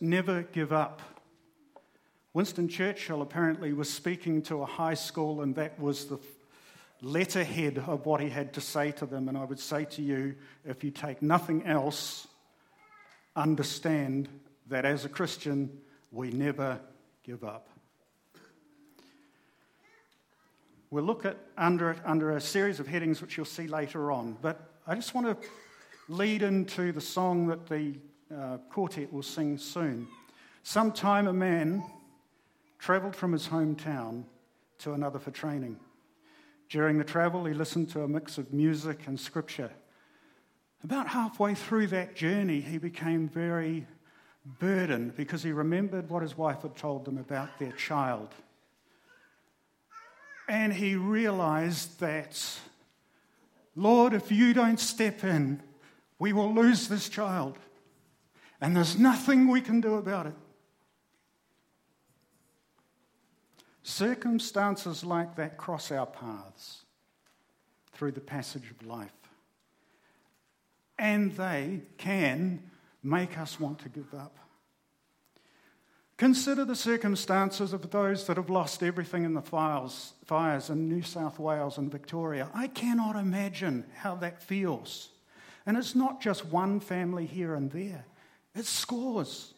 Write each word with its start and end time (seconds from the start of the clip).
never 0.00 0.42
give 0.42 0.72
up. 0.72 1.02
Winston 2.32 2.68
Churchill 2.68 3.22
apparently 3.22 3.72
was 3.72 3.90
speaking 3.90 4.42
to 4.42 4.62
a 4.62 4.66
high 4.66 4.94
school, 4.94 5.40
and 5.40 5.54
that 5.54 5.80
was 5.80 6.06
the 6.06 6.18
letterhead 7.00 7.78
of 7.86 8.04
what 8.06 8.20
he 8.20 8.28
had 8.28 8.52
to 8.54 8.60
say 8.60 8.90
to 8.92 9.06
them. 9.06 9.28
And 9.28 9.38
I 9.38 9.44
would 9.44 9.60
say 9.60 9.84
to 9.86 10.02
you, 10.02 10.34
if 10.64 10.84
you 10.84 10.90
take 10.90 11.22
nothing 11.22 11.64
else, 11.64 12.26
understand 13.34 14.28
that 14.68 14.84
as 14.84 15.04
a 15.04 15.08
Christian, 15.08 15.80
we 16.12 16.30
never 16.30 16.80
give 17.24 17.44
up. 17.44 17.68
We'll 20.90 21.04
look 21.04 21.24
at 21.24 21.36
under 21.58 21.90
it 21.90 21.98
under 22.04 22.36
a 22.36 22.40
series 22.40 22.80
of 22.80 22.86
headings 22.86 23.20
which 23.20 23.36
you'll 23.36 23.44
see 23.44 23.66
later 23.66 24.12
on. 24.12 24.36
But 24.40 24.60
I 24.86 24.94
just 24.94 25.14
want 25.14 25.26
to 25.26 25.48
lead 26.08 26.42
into 26.42 26.92
the 26.92 27.00
song 27.00 27.48
that 27.48 27.66
the 27.66 27.94
uh, 28.34 28.58
quartet 28.70 29.12
will 29.12 29.22
sing 29.22 29.58
soon. 29.58 30.08
Sometime 30.62 31.26
a 31.26 31.32
man 31.32 31.82
travelled 32.78 33.16
from 33.16 33.32
his 33.32 33.48
hometown 33.48 34.24
to 34.78 34.92
another 34.92 35.18
for 35.18 35.30
training. 35.30 35.78
During 36.68 36.98
the 36.98 37.04
travel, 37.04 37.44
he 37.44 37.54
listened 37.54 37.90
to 37.90 38.02
a 38.02 38.08
mix 38.08 38.38
of 38.38 38.52
music 38.52 39.06
and 39.06 39.18
scripture. 39.18 39.70
About 40.82 41.08
halfway 41.08 41.54
through 41.54 41.88
that 41.88 42.16
journey, 42.16 42.60
he 42.60 42.78
became 42.78 43.28
very 43.28 43.86
burdened 44.58 45.16
because 45.16 45.42
he 45.42 45.52
remembered 45.52 46.08
what 46.08 46.22
his 46.22 46.36
wife 46.36 46.62
had 46.62 46.76
told 46.76 47.04
them 47.04 47.18
about 47.18 47.58
their 47.58 47.72
child. 47.72 48.28
And 50.48 50.72
he 50.72 50.94
realized 50.94 51.98
that, 52.00 52.40
Lord, 53.74 54.12
if 54.12 54.30
you 54.30 54.54
don't 54.54 54.78
step 54.78 55.24
in, 55.24 55.62
we 56.18 56.32
will 56.32 56.54
lose 56.54 56.88
this 56.88 57.08
child. 57.08 57.58
And 58.60 58.76
there's 58.76 58.98
nothing 58.98 59.48
we 59.48 59.60
can 59.60 59.80
do 59.80 59.94
about 59.94 60.26
it. 60.26 60.34
Circumstances 63.82 65.04
like 65.04 65.36
that 65.36 65.56
cross 65.56 65.92
our 65.92 66.06
paths 66.06 66.84
through 67.92 68.12
the 68.12 68.20
passage 68.20 68.70
of 68.70 68.86
life. 68.86 69.12
And 70.98 71.32
they 71.36 71.82
can 71.98 72.62
make 73.02 73.38
us 73.38 73.60
want 73.60 73.78
to 73.80 73.88
give 73.88 74.12
up. 74.14 74.38
Consider 76.16 76.64
the 76.64 76.74
circumstances 76.74 77.74
of 77.74 77.90
those 77.90 78.26
that 78.26 78.38
have 78.38 78.48
lost 78.48 78.82
everything 78.82 79.24
in 79.24 79.34
the 79.34 79.42
fires, 79.42 80.14
fires 80.24 80.70
in 80.70 80.88
New 80.88 81.02
South 81.02 81.38
Wales 81.38 81.76
and 81.76 81.92
Victoria. 81.92 82.48
I 82.54 82.68
cannot 82.68 83.16
imagine 83.16 83.84
how 83.94 84.14
that 84.16 84.42
feels. 84.42 85.10
And 85.66 85.76
it's 85.76 85.94
not 85.94 86.22
just 86.22 86.46
one 86.46 86.80
family 86.80 87.26
here 87.26 87.54
and 87.54 87.70
there, 87.70 88.06
it's 88.56 88.70
scores. 88.70 89.52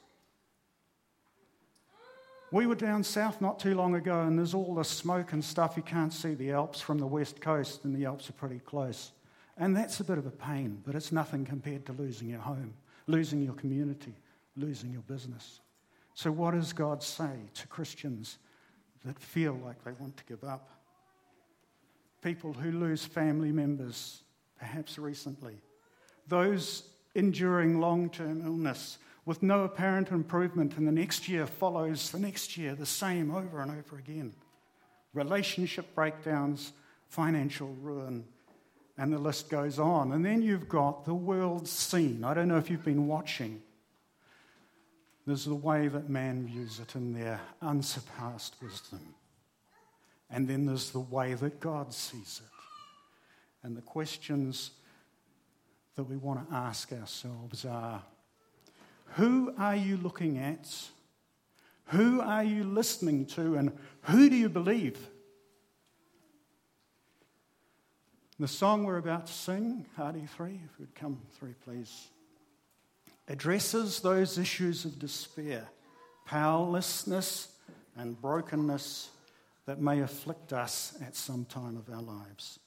We 2.50 2.66
were 2.66 2.74
down 2.74 3.04
south 3.04 3.40
not 3.40 3.58
too 3.58 3.74
long 3.74 3.94
ago, 3.94 4.22
and 4.22 4.38
there's 4.38 4.54
all 4.54 4.74
the 4.74 4.84
smoke 4.84 5.32
and 5.32 5.44
stuff. 5.44 5.76
You 5.76 5.82
can't 5.82 6.12
see 6.12 6.34
the 6.34 6.52
Alps 6.52 6.80
from 6.80 6.98
the 6.98 7.06
west 7.06 7.40
coast, 7.40 7.84
and 7.84 7.94
the 7.94 8.06
Alps 8.06 8.28
are 8.28 8.34
pretty 8.34 8.58
close. 8.58 9.12
And 9.58 9.76
that's 9.76 10.00
a 10.00 10.04
bit 10.04 10.18
of 10.18 10.26
a 10.26 10.30
pain, 10.30 10.82
but 10.86 10.94
it's 10.94 11.12
nothing 11.12 11.44
compared 11.44 11.84
to 11.86 11.92
losing 11.92 12.30
your 12.30 12.40
home, 12.40 12.74
losing 13.06 13.42
your 13.42 13.54
community, 13.54 14.14
losing 14.56 14.92
your 14.92 15.02
business. 15.02 15.60
So, 16.14 16.32
what 16.32 16.54
does 16.54 16.72
God 16.72 17.02
say 17.02 17.30
to 17.54 17.66
Christians 17.66 18.38
that 19.04 19.18
feel 19.18 19.52
like 19.64 19.84
they 19.84 19.92
want 19.92 20.16
to 20.16 20.24
give 20.24 20.42
up? 20.42 20.70
People 22.22 22.52
who 22.52 22.72
lose 22.72 23.04
family 23.04 23.52
members, 23.52 24.22
perhaps 24.58 24.98
recently. 24.98 25.60
Those 26.26 26.84
enduring 27.18 27.80
long 27.80 28.08
term 28.08 28.46
illness 28.46 28.98
with 29.26 29.42
no 29.42 29.64
apparent 29.64 30.10
improvement, 30.10 30.78
and 30.78 30.88
the 30.88 30.92
next 30.92 31.28
year 31.28 31.46
follows 31.46 32.10
the 32.10 32.18
next 32.18 32.56
year, 32.56 32.74
the 32.74 32.86
same 32.86 33.34
over 33.34 33.60
and 33.60 33.70
over 33.70 33.98
again. 33.98 34.32
Relationship 35.12 35.94
breakdowns, 35.94 36.72
financial 37.08 37.74
ruin, 37.82 38.24
and 38.96 39.12
the 39.12 39.18
list 39.18 39.50
goes 39.50 39.78
on. 39.78 40.12
And 40.12 40.24
then 40.24 40.40
you've 40.40 40.68
got 40.68 41.04
the 41.04 41.14
world 41.14 41.68
scene. 41.68 42.24
I 42.24 42.32
don't 42.32 42.48
know 42.48 42.56
if 42.56 42.70
you've 42.70 42.84
been 42.84 43.06
watching. 43.06 43.60
There's 45.26 45.44
the 45.44 45.54
way 45.54 45.88
that 45.88 46.08
man 46.08 46.46
views 46.46 46.80
it 46.80 46.94
in 46.94 47.12
their 47.12 47.40
unsurpassed 47.60 48.54
wisdom. 48.62 49.14
And 50.30 50.48
then 50.48 50.64
there's 50.64 50.90
the 50.90 51.00
way 51.00 51.34
that 51.34 51.60
God 51.60 51.92
sees 51.92 52.40
it. 52.42 53.66
And 53.66 53.76
the 53.76 53.82
questions 53.82 54.70
that 55.98 56.04
we 56.04 56.16
want 56.16 56.48
to 56.48 56.54
ask 56.54 56.92
ourselves 56.92 57.64
are 57.64 58.00
who 59.14 59.52
are 59.58 59.74
you 59.74 59.96
looking 59.96 60.38
at? 60.38 60.72
Who 61.86 62.20
are 62.20 62.44
you 62.44 62.62
listening 62.62 63.26
to? 63.26 63.56
And 63.56 63.76
who 64.02 64.30
do 64.30 64.36
you 64.36 64.48
believe? 64.48 64.96
The 68.38 68.46
song 68.46 68.84
we're 68.84 68.98
about 68.98 69.26
to 69.26 69.32
sing, 69.32 69.86
Hardy 69.96 70.28
3, 70.36 70.60
if 70.66 70.78
you'd 70.78 70.94
come 70.94 71.18
through, 71.36 71.56
please, 71.64 72.06
addresses 73.26 73.98
those 73.98 74.38
issues 74.38 74.84
of 74.84 75.00
despair, 75.00 75.66
powerlessness, 76.26 77.48
and 77.96 78.20
brokenness 78.22 79.10
that 79.66 79.80
may 79.80 80.02
afflict 80.02 80.52
us 80.52 80.96
at 81.04 81.16
some 81.16 81.44
time 81.44 81.76
of 81.76 81.92
our 81.92 82.02
lives. 82.02 82.60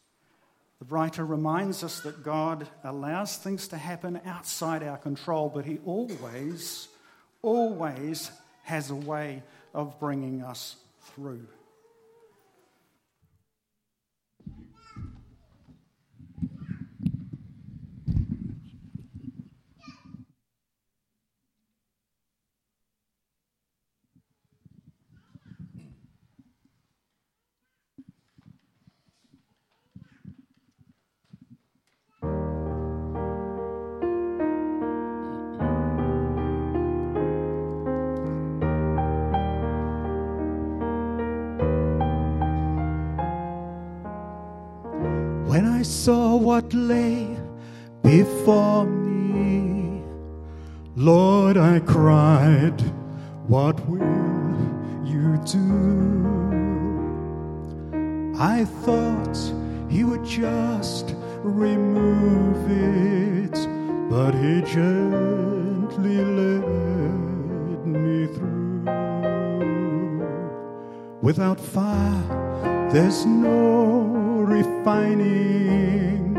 The 0.81 0.87
writer 0.95 1.23
reminds 1.23 1.83
us 1.83 1.99
that 1.99 2.23
God 2.23 2.67
allows 2.83 3.37
things 3.37 3.67
to 3.67 3.77
happen 3.77 4.19
outside 4.25 4.81
our 4.81 4.97
control, 4.97 5.47
but 5.47 5.63
He 5.63 5.77
always, 5.85 6.87
always 7.43 8.31
has 8.63 8.89
a 8.89 8.95
way 8.95 9.43
of 9.75 9.99
bringing 9.99 10.41
us 10.41 10.77
through. 11.13 11.45
When 45.51 45.65
I 45.65 45.81
saw 45.81 46.37
what 46.37 46.73
lay 46.73 47.27
before 48.01 48.85
me, 48.85 50.01
Lord, 50.95 51.57
I 51.57 51.81
cried, 51.81 52.79
What 53.49 53.77
will 53.85 54.55
you 55.03 55.37
do? 55.43 55.67
I 58.39 58.63
thought 58.85 59.37
he 59.89 60.05
would 60.05 60.23
just 60.23 61.15
remove 61.43 62.71
it, 62.71 63.57
but 64.09 64.33
he 64.33 64.61
gently 64.61 66.15
led 66.23 67.85
me 67.85 68.27
through. 68.27 68.85
Without 71.21 71.59
fire, 71.59 72.89
there's 72.93 73.25
no 73.25 74.10
refining 74.51 76.33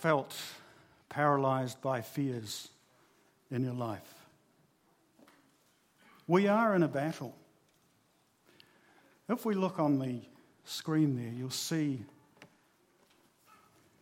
Felt 0.05 0.37
paralyzed 1.09 1.81
by 1.81 1.99
fears 1.99 2.69
in 3.49 3.63
your 3.63 3.73
life? 3.73 4.13
We 6.27 6.47
are 6.47 6.75
in 6.75 6.83
a 6.83 6.87
battle. 6.87 7.35
If 9.27 9.47
we 9.47 9.55
look 9.55 9.79
on 9.79 9.97
the 9.97 10.19
screen 10.63 11.15
there, 11.15 11.33
you'll 11.35 11.49
see 11.49 12.03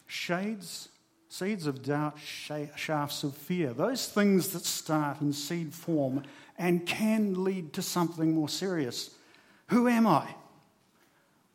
shades, 0.06 0.90
seeds 1.30 1.68
of 1.68 1.82
doubt, 1.82 2.18
shafts 2.20 3.24
of 3.24 3.34
fear. 3.34 3.72
Those 3.72 4.06
things 4.06 4.50
that 4.50 4.66
start 4.66 5.22
in 5.22 5.32
seed 5.32 5.74
form 5.74 6.24
and 6.58 6.86
can 6.86 7.46
lead 7.46 7.72
to 7.72 7.82
something 7.82 8.36
more 8.36 8.50
serious. 8.50 9.12
Who 9.68 9.88
am 9.88 10.06
I? 10.06 10.28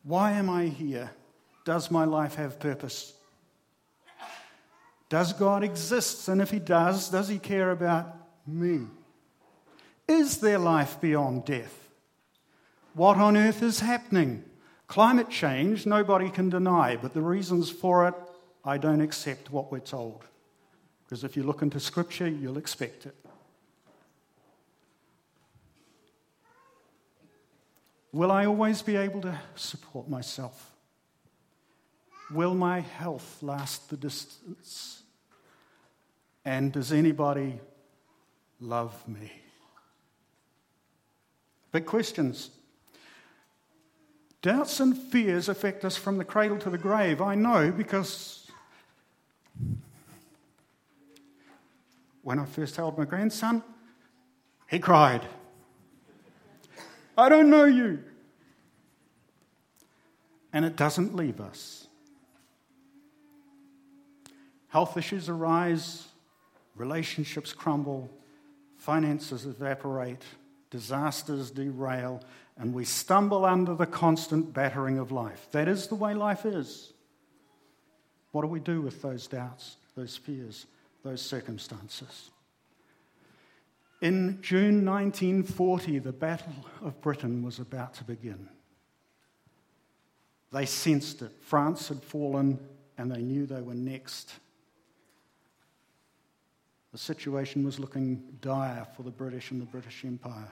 Why 0.01 0.31
am 0.31 0.49
I 0.49 0.69
here? 0.69 1.11
Does 1.65 1.91
my 1.91 2.05
life 2.05 2.33
have 2.33 2.59
purpose? 2.59 3.13
Does 5.09 5.33
God 5.33 5.63
exist? 5.63 6.27
And 6.27 6.41
if 6.41 6.51
He 6.51 6.59
does, 6.59 7.09
does 7.09 7.27
He 7.27 7.39
care 7.39 7.71
about 7.71 8.15
me? 8.47 8.87
Is 10.07 10.37
there 10.37 10.59
life 10.59 11.01
beyond 11.01 11.45
death? 11.45 11.89
What 12.93 13.17
on 13.17 13.35
earth 13.35 13.61
is 13.61 13.79
happening? 13.79 14.43
Climate 14.87 15.29
change, 15.29 15.85
nobody 15.85 16.29
can 16.29 16.49
deny, 16.49 16.95
but 16.95 17.13
the 17.13 17.21
reasons 17.21 17.69
for 17.69 18.07
it, 18.07 18.15
I 18.65 18.77
don't 18.77 19.01
accept 19.01 19.51
what 19.51 19.71
we're 19.71 19.79
told. 19.79 20.23
Because 21.05 21.23
if 21.23 21.37
you 21.37 21.43
look 21.43 21.61
into 21.61 21.79
Scripture, 21.79 22.27
you'll 22.27 22.57
expect 22.57 23.05
it. 23.05 23.15
Will 28.11 28.31
I 28.31 28.45
always 28.45 28.81
be 28.81 28.95
able 28.95 29.21
to 29.21 29.39
support 29.55 30.09
myself? 30.09 30.71
Will 32.31 32.55
my 32.55 32.79
health 32.79 33.41
last 33.41 33.89
the 33.89 33.97
distance? 33.97 34.98
And 36.45 36.71
does 36.71 36.91
anybody 36.91 37.59
love 38.59 39.07
me? 39.07 39.31
Big 41.71 41.85
questions. 41.85 42.49
Doubts 44.41 44.79
and 44.79 44.97
fears 44.97 45.49
affect 45.49 45.83
us 45.83 45.97
from 45.97 46.17
the 46.17 46.23
cradle 46.23 46.57
to 46.59 46.69
the 46.69 46.77
grave. 46.77 47.21
I 47.21 47.35
know 47.35 47.71
because 47.71 48.49
when 52.23 52.39
I 52.39 52.45
first 52.45 52.75
held 52.75 52.97
my 52.97 53.05
grandson, 53.05 53.63
he 54.69 54.79
cried. 54.79 55.25
I 57.17 57.27
don't 57.27 57.49
know 57.49 57.65
you. 57.65 58.03
And 60.53 60.63
it 60.63 60.75
doesn't 60.75 61.15
leave 61.15 61.41
us. 61.41 61.87
Health 64.69 64.95
issues 64.95 65.27
arise, 65.27 66.08
relationships 66.79 67.53
crumble, 67.53 68.09
finances 68.77 69.45
evaporate, 69.45 70.23
disasters 70.71 71.51
derail, 71.51 72.23
and 72.57 72.73
we 72.73 72.85
stumble 72.85 73.45
under 73.45 73.75
the 73.75 73.85
constant 73.85 74.53
battering 74.53 74.97
of 74.97 75.11
life. 75.11 75.47
That 75.51 75.67
is 75.67 75.87
the 75.87 75.95
way 75.95 76.13
life 76.13 76.45
is. 76.45 76.93
What 78.31 78.41
do 78.41 78.47
we 78.47 78.59
do 78.59 78.81
with 78.81 79.01
those 79.01 79.27
doubts, 79.27 79.77
those 79.95 80.15
fears, 80.15 80.65
those 81.03 81.21
circumstances? 81.21 82.31
In 84.01 84.41
June 84.41 84.85
1940, 84.85 85.99
the 85.99 86.13
Battle 86.13 86.53
of 86.81 87.01
Britain 87.01 87.43
was 87.43 87.59
about 87.59 87.93
to 87.95 88.03
begin. 88.05 88.47
They 90.53 90.65
sensed 90.65 91.21
it. 91.21 91.31
France 91.41 91.89
had 91.89 92.01
fallen, 92.01 92.59
and 92.97 93.11
they 93.11 93.21
knew 93.21 93.45
they 93.45 93.61
were 93.61 93.73
next. 93.73 94.31
The 96.91 96.97
situation 96.97 97.63
was 97.63 97.79
looking 97.79 98.23
dire 98.41 98.87
for 98.95 99.03
the 99.03 99.11
British 99.11 99.51
and 99.51 99.61
the 99.61 99.65
British 99.65 100.03
Empire. 100.03 100.49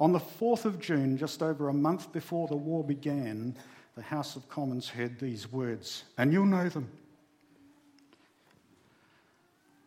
On 0.00 0.12
the 0.12 0.18
4th 0.18 0.64
of 0.64 0.80
June, 0.80 1.16
just 1.16 1.42
over 1.42 1.68
a 1.68 1.74
month 1.74 2.12
before 2.12 2.48
the 2.48 2.56
war 2.56 2.82
began, 2.82 3.56
the 3.94 4.02
House 4.02 4.34
of 4.34 4.48
Commons 4.48 4.88
heard 4.88 5.20
these 5.20 5.50
words, 5.52 6.02
and 6.18 6.32
you'll 6.32 6.46
know 6.46 6.68
them. 6.68 6.88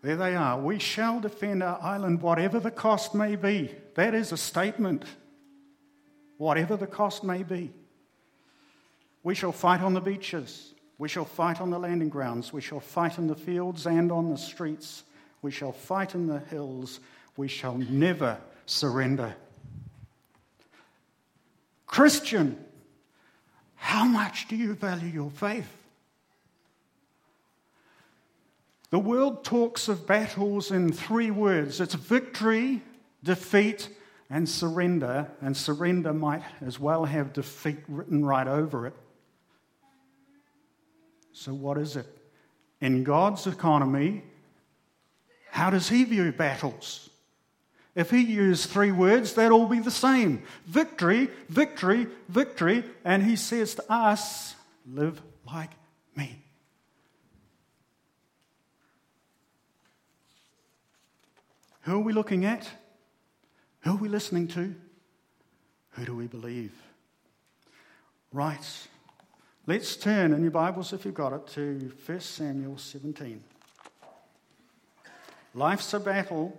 There 0.02 0.16
they 0.16 0.36
are. 0.36 0.58
We 0.58 0.80
shall 0.80 1.20
defend 1.20 1.62
our 1.62 1.82
island, 1.82 2.22
whatever 2.22 2.60
the 2.60 2.72
cost 2.72 3.14
may 3.14 3.36
be. 3.36 3.76
That 3.96 4.14
is 4.14 4.32
a 4.32 4.38
statement. 4.38 5.04
Whatever 6.38 6.78
the 6.78 6.88
cost 6.88 7.24
may 7.24 7.44
be. 7.44 7.74
We 9.24 9.36
shall 9.36 9.52
fight 9.52 9.82
on 9.82 9.94
the 9.94 10.00
beaches. 10.00 10.74
We 10.98 11.10
shall 11.10 11.26
fight 11.26 11.60
on 11.60 11.72
the 11.72 11.80
landing 11.80 12.10
grounds. 12.10 12.54
We 12.54 12.62
shall 12.62 12.80
fight 12.80 13.18
in 13.18 13.28
the 13.28 13.36
fields 13.36 13.86
and 13.86 14.12
on 14.12 14.30
the 14.30 14.38
streets. 14.38 15.04
We 15.48 15.51
shall 15.51 15.72
fight 15.72 16.13
in 16.13 16.27
the 16.27 16.39
hills. 16.39 17.00
We 17.38 17.48
shall 17.48 17.77
never 17.77 18.38
surrender. 18.66 19.34
Christian, 21.86 22.62
how 23.75 24.04
much 24.04 24.50
do 24.50 24.58
you 24.58 24.74
value 24.74 25.08
your 25.08 25.32
faith? 25.32 25.72
The 28.89 29.00
world 29.00 29.46
talks 29.46 29.88
of 29.88 30.06
battles 30.06 30.70
in 30.70 30.92
three 30.92 31.32
words 31.32 31.80
it's 31.80 31.94
victory, 31.94 32.82
defeat, 33.24 33.88
and 34.30 34.50
surrender, 34.50 35.32
and 35.39 35.56
surrender 35.56 36.12
might 36.12 36.44
as 36.60 36.77
well 36.77 37.06
have 37.06 37.32
defeat 37.32 37.80
written 37.88 38.25
right 38.25 38.48
over 38.48 38.86
it. 38.86 38.96
So, 41.32 41.54
what 41.54 41.77
is 41.77 41.96
it? 41.96 42.08
In 42.82 43.06
God's 43.06 43.48
economy, 43.48 44.24
how 45.58 45.72
does 45.72 45.90
He 45.90 46.04
view 46.04 46.32
battles? 46.32 47.10
If 47.96 48.12
He 48.12 48.22
used 48.22 48.70
three 48.70 48.92
words, 48.92 49.34
they'd 49.34 49.50
all 49.50 49.66
be 49.66 49.80
the 49.80 49.90
same 49.90 50.44
victory, 50.68 51.32
victory, 51.50 52.06
victory. 52.30 52.84
And 53.04 53.24
He 53.24 53.36
says 53.36 53.74
to 53.74 53.92
us, 53.92 54.54
live 54.86 55.20
like 55.52 55.72
me. 56.16 56.44
Who 61.82 61.96
are 61.96 62.04
we 62.04 62.14
looking 62.14 62.46
at? 62.46 62.70
Who 63.80 63.94
are 63.94 63.98
we 63.98 64.10
listening 64.10 64.48
to? 64.50 64.76
Who 65.94 66.06
do 66.06 66.16
we 66.16 66.28
believe? 66.28 66.74
Right. 68.32 68.88
Let's 69.66 69.96
turn 69.96 70.34
in 70.34 70.44
your 70.44 70.52
Bibles, 70.52 70.94
if 70.94 71.04
you've 71.04 71.16
got 71.16 71.34
it, 71.34 71.48
to 71.56 71.92
1 72.06 72.20
Samuel 72.20 72.78
17. 72.78 73.44
Life's 75.58 75.92
a 75.96 76.00
battle. 76.00 76.56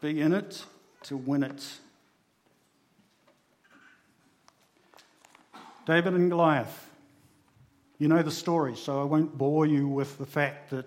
Be 0.00 0.20
in 0.20 0.32
it 0.32 0.64
to 1.04 1.16
win 1.16 1.44
it. 1.44 1.64
David 5.86 6.14
and 6.14 6.28
Goliath. 6.28 6.90
You 7.98 8.08
know 8.08 8.24
the 8.24 8.32
story, 8.32 8.74
so 8.74 9.00
I 9.00 9.04
won't 9.04 9.38
bore 9.38 9.66
you 9.66 9.86
with 9.86 10.18
the 10.18 10.26
fact 10.26 10.70
that 10.70 10.86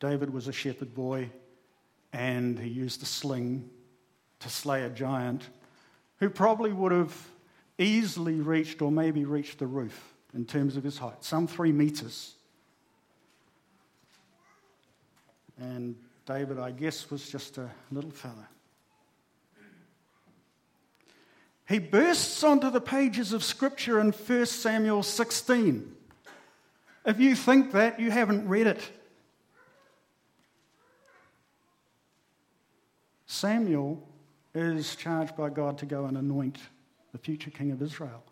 David 0.00 0.34
was 0.34 0.48
a 0.48 0.52
shepherd 0.52 0.94
boy 0.94 1.30
and 2.12 2.58
he 2.58 2.68
used 2.68 3.02
a 3.02 3.06
sling 3.06 3.70
to 4.40 4.50
slay 4.50 4.82
a 4.82 4.90
giant. 4.90 5.48
who 6.18 6.28
probably 6.28 6.74
would 6.74 6.92
have 6.92 7.26
easily 7.78 8.34
reached 8.34 8.82
or 8.82 8.92
maybe 8.92 9.24
reached 9.24 9.60
the 9.60 9.66
roof 9.66 10.12
in 10.34 10.44
terms 10.44 10.76
of 10.76 10.84
his 10.84 10.98
height, 10.98 11.24
some 11.24 11.46
three 11.46 11.72
meters. 11.72 12.34
And 15.58 15.96
David, 16.26 16.58
I 16.58 16.70
guess, 16.70 17.10
was 17.10 17.28
just 17.28 17.58
a 17.58 17.70
little 17.90 18.10
fella. 18.10 18.48
He 21.68 21.78
bursts 21.78 22.42
onto 22.42 22.70
the 22.70 22.80
pages 22.80 23.32
of 23.32 23.44
Scripture 23.44 24.00
in 24.00 24.12
1 24.12 24.46
Samuel 24.46 25.02
16. 25.02 25.94
If 27.04 27.20
you 27.20 27.34
think 27.34 27.72
that, 27.72 28.00
you 28.00 28.10
haven't 28.10 28.48
read 28.48 28.66
it. 28.66 28.80
Samuel 33.26 34.02
is 34.54 34.96
charged 34.96 35.36
by 35.36 35.50
God 35.50 35.78
to 35.78 35.86
go 35.86 36.06
and 36.06 36.16
anoint 36.16 36.58
the 37.12 37.18
future 37.18 37.50
king 37.50 37.70
of 37.70 37.82
Israel. 37.82 38.22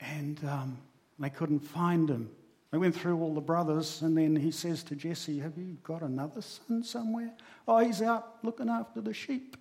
And 0.00 0.42
um, 0.44 0.78
they 1.18 1.30
couldn't 1.30 1.60
find 1.60 2.08
him. 2.08 2.30
They 2.74 2.78
went 2.78 2.96
through 2.96 3.20
all 3.20 3.32
the 3.32 3.40
brothers, 3.40 4.02
and 4.02 4.18
then 4.18 4.34
he 4.34 4.50
says 4.50 4.82
to 4.82 4.96
Jesse, 4.96 5.38
Have 5.38 5.56
you 5.56 5.76
got 5.84 6.02
another 6.02 6.42
son 6.42 6.82
somewhere? 6.82 7.30
Oh, 7.68 7.78
he's 7.78 8.02
out 8.02 8.38
looking 8.42 8.68
after 8.68 9.00
the 9.00 9.14
sheep. 9.14 9.56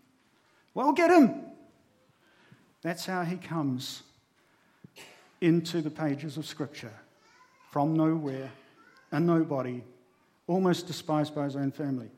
Well, 0.74 0.94
get 0.94 1.12
him. 1.12 1.44
That's 2.82 3.06
how 3.06 3.22
he 3.22 3.36
comes 3.36 4.02
into 5.42 5.80
the 5.84 5.92
pages 5.92 6.38
of 6.38 6.48
Scripture 6.48 6.92
from 7.70 7.96
nowhere, 7.96 8.50
a 9.12 9.20
nobody, 9.20 9.84
almost 10.48 10.88
despised 10.88 11.36
by 11.36 11.44
his 11.44 11.56
own 11.56 11.70
family. 11.70 12.10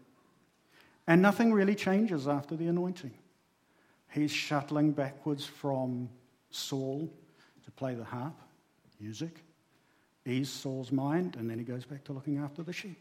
And 1.08 1.22
nothing 1.22 1.52
really 1.52 1.76
changes 1.76 2.26
after 2.26 2.56
the 2.56 2.68
anointing. 2.68 3.12
He's 4.12 4.32
shuttling 4.32 4.94
backwards 4.94 5.46
from 5.46 6.08
Saul 6.52 7.12
to 7.66 7.72
play 7.72 7.96
the 7.96 8.06
harp, 8.06 8.40
music, 9.02 9.42
ease 10.26 10.50
Saul's 10.50 10.92
mind, 10.92 11.36
and 11.38 11.50
then 11.50 11.58
he 11.58 11.64
goes 11.64 11.86
back 11.86 12.04
to 12.06 12.14
looking 12.14 12.38
after 12.38 12.64
the 12.64 12.74
sheep. 12.74 13.00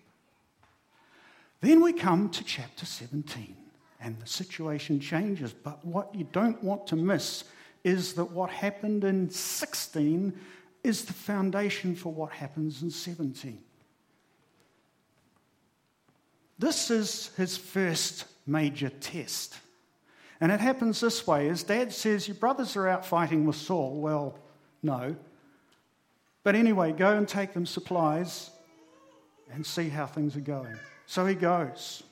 Then 1.60 1.80
we 1.80 1.92
come 1.92 2.28
to 2.30 2.44
chapter 2.44 2.84
17, 2.84 3.56
and 4.00 4.20
the 4.20 4.26
situation 4.26 5.00
changes. 5.00 5.52
But 5.52 5.84
what 5.84 6.14
you 6.14 6.28
don't 6.32 6.62
want 6.62 6.86
to 6.88 6.96
miss 6.96 7.44
is 7.84 8.14
that 8.14 8.30
what 8.30 8.50
happened 8.50 9.04
in 9.04 9.30
16 9.30 10.38
is 10.82 11.04
the 11.04 11.12
foundation 11.12 11.94
for 11.94 12.12
what 12.12 12.32
happens 12.32 12.82
in 12.82 12.90
17. 12.90 13.58
This 16.58 16.90
is 16.90 17.30
his 17.36 17.56
first 17.56 18.26
major 18.46 18.90
test. 18.90 19.58
And 20.40 20.52
it 20.52 20.60
happens 20.60 21.00
this 21.00 21.26
way 21.26 21.48
his 21.48 21.62
dad 21.62 21.92
says, 21.92 22.28
Your 22.28 22.36
brothers 22.36 22.76
are 22.76 22.88
out 22.88 23.06
fighting 23.06 23.46
with 23.46 23.56
Saul. 23.56 24.00
Well, 24.00 24.38
no. 24.82 25.16
But 26.44 26.54
anyway, 26.54 26.92
go 26.92 27.16
and 27.16 27.26
take 27.26 27.54
them 27.54 27.66
supplies 27.66 28.50
and 29.50 29.64
see 29.64 29.88
how 29.88 30.06
things 30.06 30.36
are 30.36 30.40
going. 30.40 30.76
So 31.06 31.26
he 31.26 31.34
goes. 31.34 32.02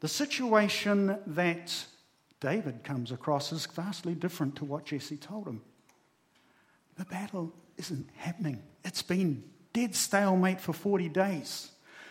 The 0.00 0.08
situation 0.08 1.18
that 1.28 1.84
David 2.40 2.84
comes 2.84 3.10
across 3.10 3.52
is 3.52 3.66
vastly 3.66 4.14
different 4.14 4.56
to 4.56 4.64
what 4.64 4.86
Jesse 4.86 5.16
told 5.16 5.46
him. 5.46 5.60
The 6.96 7.04
battle 7.04 7.52
isn't 7.76 8.08
happening, 8.16 8.62
it's 8.84 9.02
been 9.02 9.44
dead 9.72 9.94
stalemate 9.94 10.60
for 10.60 10.72
40 10.72 11.08
days. 11.08 11.70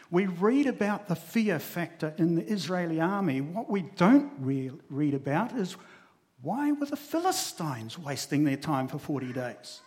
We 0.09 0.25
read 0.25 0.67
about 0.67 1.09
the 1.09 1.17
fear 1.17 1.59
factor 1.59 2.13
in 2.17 2.35
the 2.35 2.45
Israeli 2.45 3.01
army. 3.01 3.41
What 3.41 3.69
we 3.69 3.81
don't 3.81 4.31
re- 4.39 4.71
read 4.89 5.13
about 5.13 5.51
is 5.57 5.75
why 6.41 6.71
were 6.71 6.85
the 6.85 6.95
Philistines 6.95 7.97
wasting 7.97 8.43
their 8.43 8.57
time 8.57 8.87
for 8.87 8.99
40 8.99 9.33
days? 9.33 9.81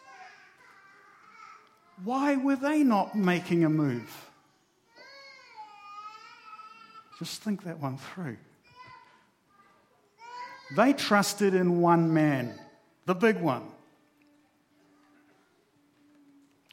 Why 2.04 2.36
were 2.36 2.56
they 2.56 2.82
not 2.82 3.14
making 3.14 3.64
a 3.64 3.68
move? 3.68 4.30
Just 7.18 7.42
think 7.42 7.64
that 7.64 7.78
one 7.78 7.98
through. 7.98 8.38
They 10.76 10.92
trusted 10.92 11.54
in 11.54 11.80
one 11.80 12.12
man, 12.12 12.58
the 13.04 13.14
big 13.14 13.40
one. 13.40 13.64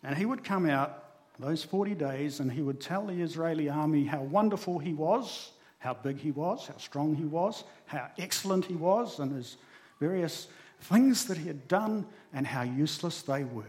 And 0.03 0.17
he 0.17 0.25
would 0.25 0.43
come 0.43 0.69
out 0.69 1.03
those 1.39 1.63
40 1.63 1.95
days 1.95 2.39
and 2.39 2.51
he 2.51 2.61
would 2.61 2.79
tell 2.79 3.07
the 3.07 3.21
Israeli 3.21 3.69
army 3.69 4.05
how 4.05 4.21
wonderful 4.21 4.79
he 4.79 4.93
was, 4.93 5.51
how 5.79 5.93
big 5.95 6.17
he 6.17 6.31
was, 6.31 6.67
how 6.67 6.77
strong 6.77 7.15
he 7.15 7.25
was, 7.25 7.63
how 7.85 8.07
excellent 8.17 8.65
he 8.65 8.75
was, 8.75 9.19
and 9.19 9.33
his 9.33 9.57
various 9.99 10.47
things 10.81 11.25
that 11.25 11.37
he 11.37 11.47
had 11.47 11.67
done, 11.67 12.05
and 12.33 12.45
how 12.45 12.61
useless 12.61 13.21
they 13.21 13.43
were. 13.43 13.63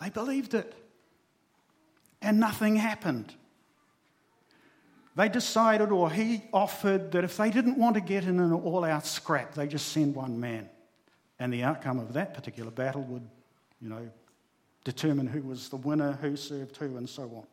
They 0.00 0.10
believed 0.10 0.54
it. 0.54 0.74
And 2.22 2.40
nothing 2.40 2.76
happened. 2.76 3.34
They 5.16 5.28
decided, 5.28 5.92
or 5.92 6.10
he 6.10 6.42
offered, 6.52 7.12
that 7.12 7.24
if 7.24 7.36
they 7.36 7.50
didn't 7.50 7.78
want 7.78 7.94
to 7.94 8.00
get 8.00 8.24
in 8.24 8.40
an 8.40 8.52
all 8.52 8.84
out 8.84 9.06
scrap, 9.06 9.54
they 9.54 9.66
just 9.66 9.88
send 9.88 10.14
one 10.14 10.40
man. 10.40 10.68
And 11.38 11.52
the 11.52 11.62
outcome 11.62 11.98
of 11.98 12.14
that 12.14 12.34
particular 12.34 12.70
battle 12.70 13.02
would, 13.02 13.28
you 13.80 13.88
know, 13.88 14.08
determine 14.84 15.26
who 15.26 15.42
was 15.42 15.68
the 15.68 15.76
winner, 15.76 16.12
who 16.20 16.36
served 16.36 16.76
who, 16.76 16.96
and 16.96 17.08
so 17.08 17.22
on. 17.22 17.46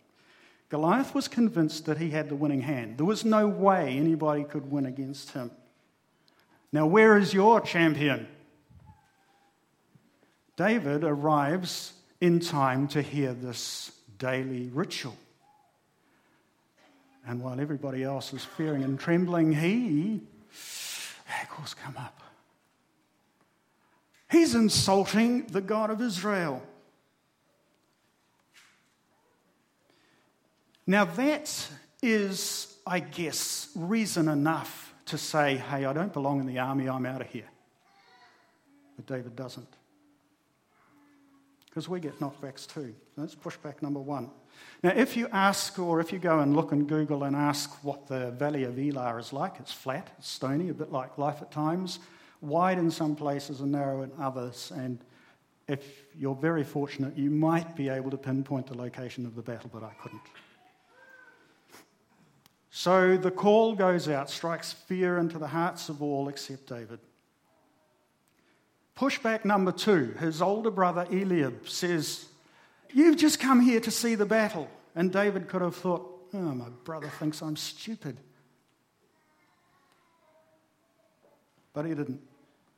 Goliath 0.72 1.14
was 1.14 1.28
convinced 1.28 1.86
that 1.88 1.98
he 1.98 2.12
had 2.12 2.30
the 2.30 2.36
winning 2.36 2.62
hand. 2.62 2.98
There 2.98 3.06
was 3.06 3.26
no 3.26 3.46
way 3.46 3.98
anybody 3.98 4.46
could 4.46 4.72
win 4.72 4.86
against 4.86 5.32
him. 5.32 5.52
Now, 6.72 6.86
where 6.86 7.18
is 7.18 7.34
your 7.34 7.60
champion? 7.60 8.26
David 10.56 11.04
arrives 11.04 11.92
in 12.22 12.40
time 12.40 12.88
to 12.90 13.02
hear 13.02 13.34
this 13.34 13.92
daily 14.18 14.70
ritual. 14.70 15.18
And 17.28 17.42
while 17.42 17.60
everybody 17.60 18.04
else 18.04 18.32
is 18.32 18.46
fearing 18.46 18.82
and 18.82 18.98
trembling, 18.98 19.52
he, 19.52 20.22
hackles 21.26 21.74
come 21.74 21.98
up. 21.98 22.18
He's 24.32 24.56
insulting 24.56 25.48
the 25.48 25.60
God 25.60 25.90
of 25.90 26.00
Israel. 26.00 26.64
Now, 30.88 31.06
that 31.06 31.68
is, 32.02 32.76
I 32.86 33.00
guess, 33.00 33.70
reason 33.76 34.28
enough 34.28 34.94
to 35.06 35.18
say, 35.18 35.58
hey, 35.58 35.86
I 35.86 35.94
don't 35.94 36.14
belong 36.14 36.40
in 36.40 36.46
the 36.46 36.60
army, 36.60 36.90
I'm 36.90 37.06
out 37.06 37.22
of 37.22 37.28
here. 37.28 37.50
But 38.96 39.06
David 39.06 39.36
doesn't. 39.36 39.68
Because 41.66 41.88
we 41.88 42.00
get 42.00 42.20
knockbacks 42.20 42.68
too. 42.68 42.94
That's 43.18 43.36
pushback 43.36 43.82
number 43.82 44.00
one. 44.00 44.30
Now, 44.84 44.92
if 44.96 45.16
you 45.16 45.28
ask, 45.32 45.80
or 45.80 46.00
if 46.00 46.12
you 46.12 46.20
go 46.20 46.40
and 46.40 46.56
look 46.56 46.72
in 46.72 46.86
Google 46.86 47.24
and 47.24 47.36
ask 47.36 47.72
what 47.84 48.08
the 48.08 48.32
Valley 48.32 48.64
of 48.64 48.78
Elah 48.78 49.18
is 49.18 49.32
like, 49.32 49.54
it's 49.60 49.72
flat, 49.72 50.12
it's 50.18 50.28
stony, 50.28 50.70
a 50.70 50.74
bit 50.74 50.92
like 50.92 51.18
life 51.18 51.42
at 51.42 51.52
times, 51.52 52.00
wide 52.42 52.78
in 52.78 52.92
some 52.92 53.16
places 53.16 53.62
and 53.62 53.72
narrow 53.72 54.02
in 54.02 54.12
others. 54.20 54.72
And 54.76 55.00
if 55.68 56.04
you're 56.18 56.36
very 56.36 56.64
fortunate, 56.64 57.18
you 57.18 57.30
might 57.30 57.76
be 57.76 57.88
able 57.88 58.12
to 58.12 58.18
pinpoint 58.18 58.68
the 58.68 58.76
location 58.76 59.26
of 59.26 59.36
the 59.36 59.42
battle, 59.42 59.70
but 59.72 59.84
I 59.84 59.94
couldn't. 60.02 60.22
So 62.72 63.18
the 63.18 63.32
call 63.32 63.76
goes 63.76 64.08
out, 64.08 64.30
strikes 64.30 64.72
fear 64.72 65.18
into 65.18 65.38
the 65.38 65.48
hearts 65.48 65.90
of 65.90 66.02
all 66.02 66.30
except 66.30 66.68
David. 66.68 67.00
Pushback 68.98 69.44
number 69.46 69.72
two 69.72 70.16
his 70.20 70.42
older 70.42 70.72
brother 70.72 71.06
Eliab 71.12 71.68
says, 71.68 72.26
You've 72.94 73.18
just 73.18 73.40
come 73.40 73.62
here 73.62 73.82
to 73.82 73.92
see 73.92 74.16
the 74.16 74.26
battle. 74.26 74.70
And 74.96 75.12
David 75.12 75.48
could 75.48 75.62
have 75.62 75.76
thought, 75.76 76.08
Oh, 76.34 76.38
my 76.38 76.70
brother 76.86 77.10
thinks 77.20 77.42
I'm 77.42 77.58
stupid. 77.58 78.18
But 81.74 81.86
he 81.86 81.94
didn't. 81.94 82.22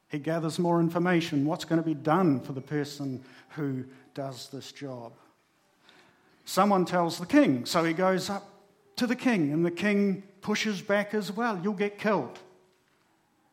He 0.10 0.20
gathers 0.20 0.60
more 0.60 0.80
information. 0.80 1.46
What's 1.46 1.66
going 1.66 1.82
to 1.82 1.86
be 1.86 1.96
done 1.96 2.40
for 2.40 2.54
the 2.54 2.62
person 2.62 3.24
who 3.50 3.86
does 4.14 4.50
this 4.50 4.72
job? 4.72 5.14
Someone 6.46 6.86
tells 6.86 7.18
the 7.18 7.26
king, 7.26 7.66
so 7.66 7.84
he 7.84 7.94
goes 7.94 8.30
up 8.30 8.53
to 8.96 9.08
the 9.08 9.16
king, 9.16 9.52
and 9.52 9.66
the 9.66 9.72
king 9.72 10.24
pushes 10.42 10.82
back 10.82 11.14
as 11.14 11.32
well. 11.32 11.60
You'll 11.64 11.74
get 11.74 11.98
killed. 11.98 12.40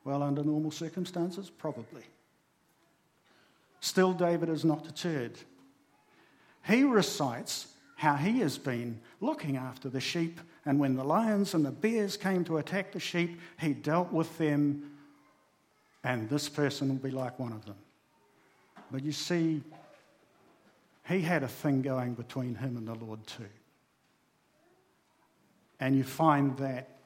Well, 0.04 0.22
under 0.22 0.42
normal 0.42 0.70
circumstances, 0.70 1.50
probably. 1.50 2.02
Still, 3.80 4.12
David 4.12 4.48
is 4.48 4.64
not 4.64 4.84
deterred. 4.84 5.38
He 6.66 6.84
recites 6.84 7.68
how 7.96 8.16
he 8.16 8.40
has 8.40 8.58
been 8.58 9.00
looking 9.20 9.56
after 9.56 9.88
the 9.88 10.00
sheep, 10.00 10.40
and 10.64 10.78
when 10.78 10.94
the 10.94 11.04
lions 11.04 11.54
and 11.54 11.64
the 11.64 11.70
bears 11.70 12.16
came 12.16 12.44
to 12.44 12.58
attack 12.58 12.92
the 12.92 13.00
sheep, 13.00 13.40
he 13.58 13.72
dealt 13.72 14.12
with 14.12 14.36
them, 14.38 14.90
and 16.04 16.28
this 16.28 16.48
person 16.48 16.88
will 16.88 16.96
be 16.96 17.10
like 17.10 17.38
one 17.38 17.52
of 17.52 17.64
them. 17.64 17.76
But 18.90 19.04
you 19.04 19.12
see, 19.12 19.62
he 21.08 21.20
had 21.20 21.42
a 21.42 21.48
thing 21.48 21.82
going 21.82 22.14
between 22.14 22.54
him 22.54 22.76
and 22.76 22.88
the 22.88 22.94
Lord 22.94 23.26
too. 23.26 23.44
And 25.80 25.96
you 25.96 26.04
find 26.04 26.56
that 26.58 26.98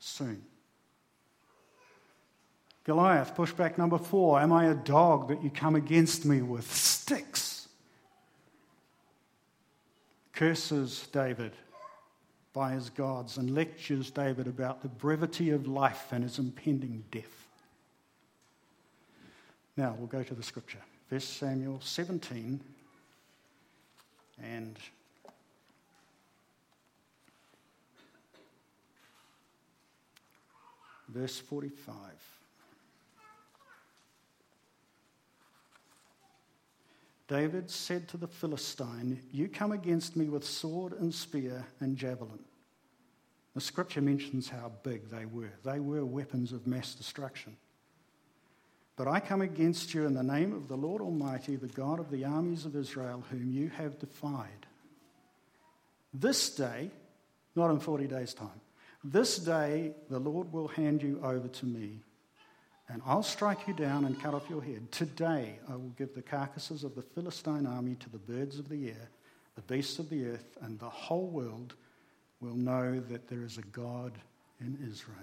soon. 0.00 0.42
Goliath, 2.84 3.36
pushback 3.36 3.78
number 3.78 3.98
four 3.98 4.40
Am 4.40 4.52
I 4.52 4.66
a 4.66 4.74
dog 4.74 5.28
that 5.28 5.42
you 5.42 5.50
come 5.50 5.76
against 5.76 6.24
me 6.24 6.42
with 6.42 6.70
sticks? 6.72 7.68
Curses 10.32 11.06
David 11.12 11.52
by 12.52 12.72
his 12.72 12.90
gods 12.90 13.36
and 13.36 13.54
lectures 13.54 14.10
David 14.10 14.46
about 14.46 14.82
the 14.82 14.88
brevity 14.88 15.50
of 15.50 15.68
life 15.68 16.06
and 16.10 16.24
his 16.24 16.38
impending 16.38 17.04
death. 17.10 17.46
Now 19.76 19.94
we'll 19.96 20.08
go 20.08 20.22
to 20.22 20.34
the 20.34 20.42
scripture. 20.42 20.80
1 21.10 21.20
Samuel 21.20 21.80
17 21.82 22.60
and 24.42 24.78
verse 31.12 31.38
45. 31.38 31.94
David 37.28 37.70
said 37.70 38.08
to 38.08 38.16
the 38.16 38.26
Philistine, 38.26 39.20
You 39.30 39.48
come 39.48 39.70
against 39.70 40.16
me 40.16 40.28
with 40.28 40.44
sword 40.44 40.94
and 40.94 41.14
spear 41.14 41.64
and 41.78 41.96
javelin. 41.96 42.40
The 43.54 43.60
scripture 43.60 44.00
mentions 44.00 44.48
how 44.48 44.72
big 44.82 45.08
they 45.10 45.26
were. 45.26 45.52
They 45.64 45.78
were 45.78 46.04
weapons 46.04 46.52
of 46.52 46.66
mass 46.66 46.94
destruction. 46.94 47.56
But 48.96 49.08
I 49.08 49.20
come 49.20 49.42
against 49.42 49.94
you 49.94 50.06
in 50.06 50.14
the 50.14 50.22
name 50.22 50.52
of 50.52 50.68
the 50.68 50.76
Lord 50.76 51.00
Almighty, 51.00 51.56
the 51.56 51.68
God 51.68 52.00
of 52.00 52.10
the 52.10 52.24
armies 52.24 52.66
of 52.66 52.76
Israel, 52.76 53.24
whom 53.30 53.50
you 53.50 53.68
have 53.70 53.98
defied. 53.98 54.66
This 56.12 56.50
day, 56.50 56.90
not 57.54 57.70
in 57.70 57.78
40 57.78 58.08
days' 58.08 58.34
time, 58.34 58.60
this 59.02 59.38
day 59.38 59.94
the 60.08 60.18
Lord 60.18 60.52
will 60.52 60.68
hand 60.68 61.02
you 61.02 61.20
over 61.22 61.48
to 61.48 61.66
me 61.66 62.00
and 62.92 63.00
I'll 63.06 63.22
strike 63.22 63.68
you 63.68 63.74
down 63.74 64.04
and 64.04 64.20
cut 64.20 64.34
off 64.34 64.50
your 64.50 64.62
head. 64.62 64.90
Today 64.90 65.60
I 65.68 65.76
will 65.76 65.94
give 65.96 66.12
the 66.12 66.22
carcasses 66.22 66.82
of 66.82 66.96
the 66.96 67.02
Philistine 67.02 67.64
army 67.64 67.94
to 68.00 68.10
the 68.10 68.18
birds 68.18 68.58
of 68.58 68.68
the 68.68 68.88
air, 68.88 69.08
the 69.54 69.62
beasts 69.62 70.00
of 70.00 70.10
the 70.10 70.26
earth, 70.26 70.58
and 70.62 70.78
the 70.78 70.88
whole 70.88 71.28
world 71.28 71.74
will 72.40 72.56
know 72.56 72.98
that 73.08 73.28
there 73.28 73.44
is 73.44 73.58
a 73.58 73.62
God 73.62 74.12
in 74.60 74.76
Israel. 74.90 75.16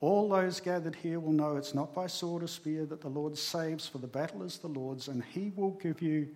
All 0.00 0.28
those 0.28 0.60
gathered 0.60 0.96
here 0.96 1.20
will 1.20 1.32
know 1.32 1.56
it's 1.56 1.74
not 1.74 1.94
by 1.94 2.08
sword 2.08 2.42
or 2.42 2.48
spear 2.48 2.84
that 2.86 3.00
the 3.00 3.08
Lord 3.08 3.38
saves, 3.38 3.86
for 3.86 3.98
the 3.98 4.06
battle 4.06 4.42
is 4.42 4.58
the 4.58 4.66
Lord's, 4.66 5.06
and 5.06 5.22
he 5.22 5.52
will 5.54 5.70
give 5.70 6.02
you, 6.02 6.28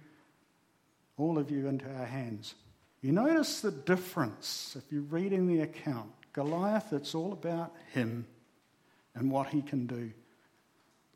all 1.17 1.37
of 1.37 1.51
you, 1.51 1.67
into 1.67 1.91
our 1.97 2.07
hands. 2.07 2.55
You 3.01 3.13
notice 3.13 3.61
the 3.61 3.71
difference 3.71 4.77
if 4.77 4.91
you're 4.91 5.03
reading 5.03 5.47
the 5.47 5.61
account. 5.61 6.11
Goliath, 6.33 6.93
it's 6.93 7.15
all 7.15 7.33
about 7.33 7.75
him 7.93 8.27
and 9.15 9.31
what 9.31 9.49
he 9.49 9.63
can 9.63 9.87
do. 9.87 10.11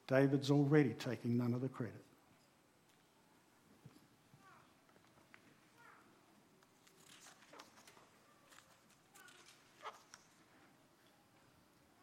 David's 0.06 0.50
already 0.50 0.94
taking 0.94 1.36
none 1.36 1.54
of 1.54 1.60
the 1.60 1.68
credit. 1.68 1.94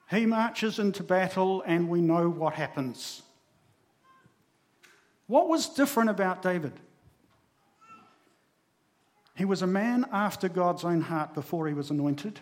He 0.09 0.25
marches 0.25 0.79
into 0.79 1.03
battle, 1.03 1.62
and 1.67 1.88
we 1.88 2.01
know 2.01 2.30
what 2.30 2.56
happens. 2.56 3.21
What 5.27 5.47
was 5.47 5.69
different 5.69 6.10
about 6.10 6.41
David? 6.41 6.73
He 9.39 9.45
was 9.45 9.62
a 9.62 9.67
man 9.67 10.06
after 10.12 10.49
God's 10.49 10.84
own 10.84 10.99
heart 10.99 11.34
before 11.34 11.65
he 11.65 11.73
was 11.73 11.91
anointed. 11.91 12.41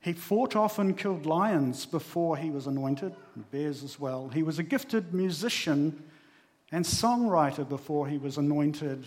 He 0.00 0.12
fought 0.12 0.54
off 0.54 0.78
and 0.78 0.96
killed 0.96 1.26
lions 1.26 1.86
before 1.86 2.36
he 2.36 2.50
was 2.50 2.68
anointed, 2.68 3.16
bears 3.50 3.82
as 3.82 3.98
well. 3.98 4.28
He 4.28 4.44
was 4.44 4.60
a 4.60 4.62
gifted 4.62 5.12
musician 5.12 6.04
and 6.70 6.84
songwriter 6.84 7.68
before 7.68 8.06
he 8.06 8.16
was 8.16 8.38
anointed. 8.38 9.06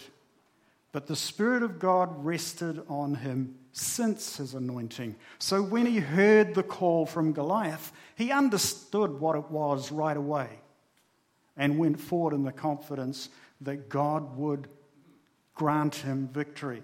But 0.91 1.07
the 1.07 1.15
Spirit 1.15 1.63
of 1.63 1.79
God 1.79 2.25
rested 2.25 2.81
on 2.89 3.15
him 3.15 3.55
since 3.71 4.35
his 4.35 4.53
anointing. 4.53 5.15
So 5.39 5.61
when 5.61 5.85
he 5.85 5.99
heard 5.99 6.55
the 6.55 6.63
call 6.63 7.05
from 7.05 7.31
Goliath, 7.31 7.93
he 8.17 8.33
understood 8.33 9.21
what 9.21 9.37
it 9.37 9.49
was 9.49 9.93
right 9.93 10.17
away 10.17 10.49
and 11.55 11.79
went 11.79 12.01
forward 12.01 12.33
in 12.33 12.43
the 12.43 12.51
confidence 12.51 13.29
that 13.61 13.87
God 13.87 14.35
would 14.35 14.67
grant 15.57 15.95
him 15.95 16.29
victory. 16.29 16.83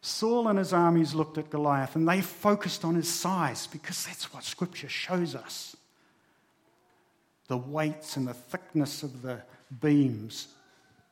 Saul 0.00 0.48
and 0.48 0.58
his 0.58 0.72
armies 0.74 1.14
looked 1.14 1.38
at 1.38 1.48
Goliath 1.48 1.96
and 1.96 2.06
they 2.06 2.20
focused 2.20 2.84
on 2.84 2.94
his 2.94 3.08
size 3.08 3.66
because 3.66 4.04
that's 4.04 4.34
what 4.34 4.44
Scripture 4.44 4.88
shows 4.88 5.34
us 5.34 5.76
the 7.48 7.56
weights 7.56 8.16
and 8.16 8.26
the 8.26 8.34
thickness 8.34 9.02
of 9.02 9.22
the 9.22 9.38
beams, 9.80 10.48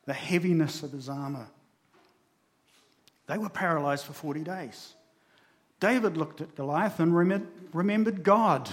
the 0.07 0.14
heaviness 0.14 0.83
of 0.83 0.92
his 0.92 1.09
armor. 1.09 1.47
They 3.27 3.38
were 3.38 3.51
paralyzed 3.51 4.07
for 4.07 4.14
40 4.14 4.40
days. 4.40 4.95
David 5.79 6.16
looked 6.16 6.40
at 6.40 6.55
Goliath 6.55 7.01
and 7.01 7.14
remembered 7.73 8.23
God 8.23 8.71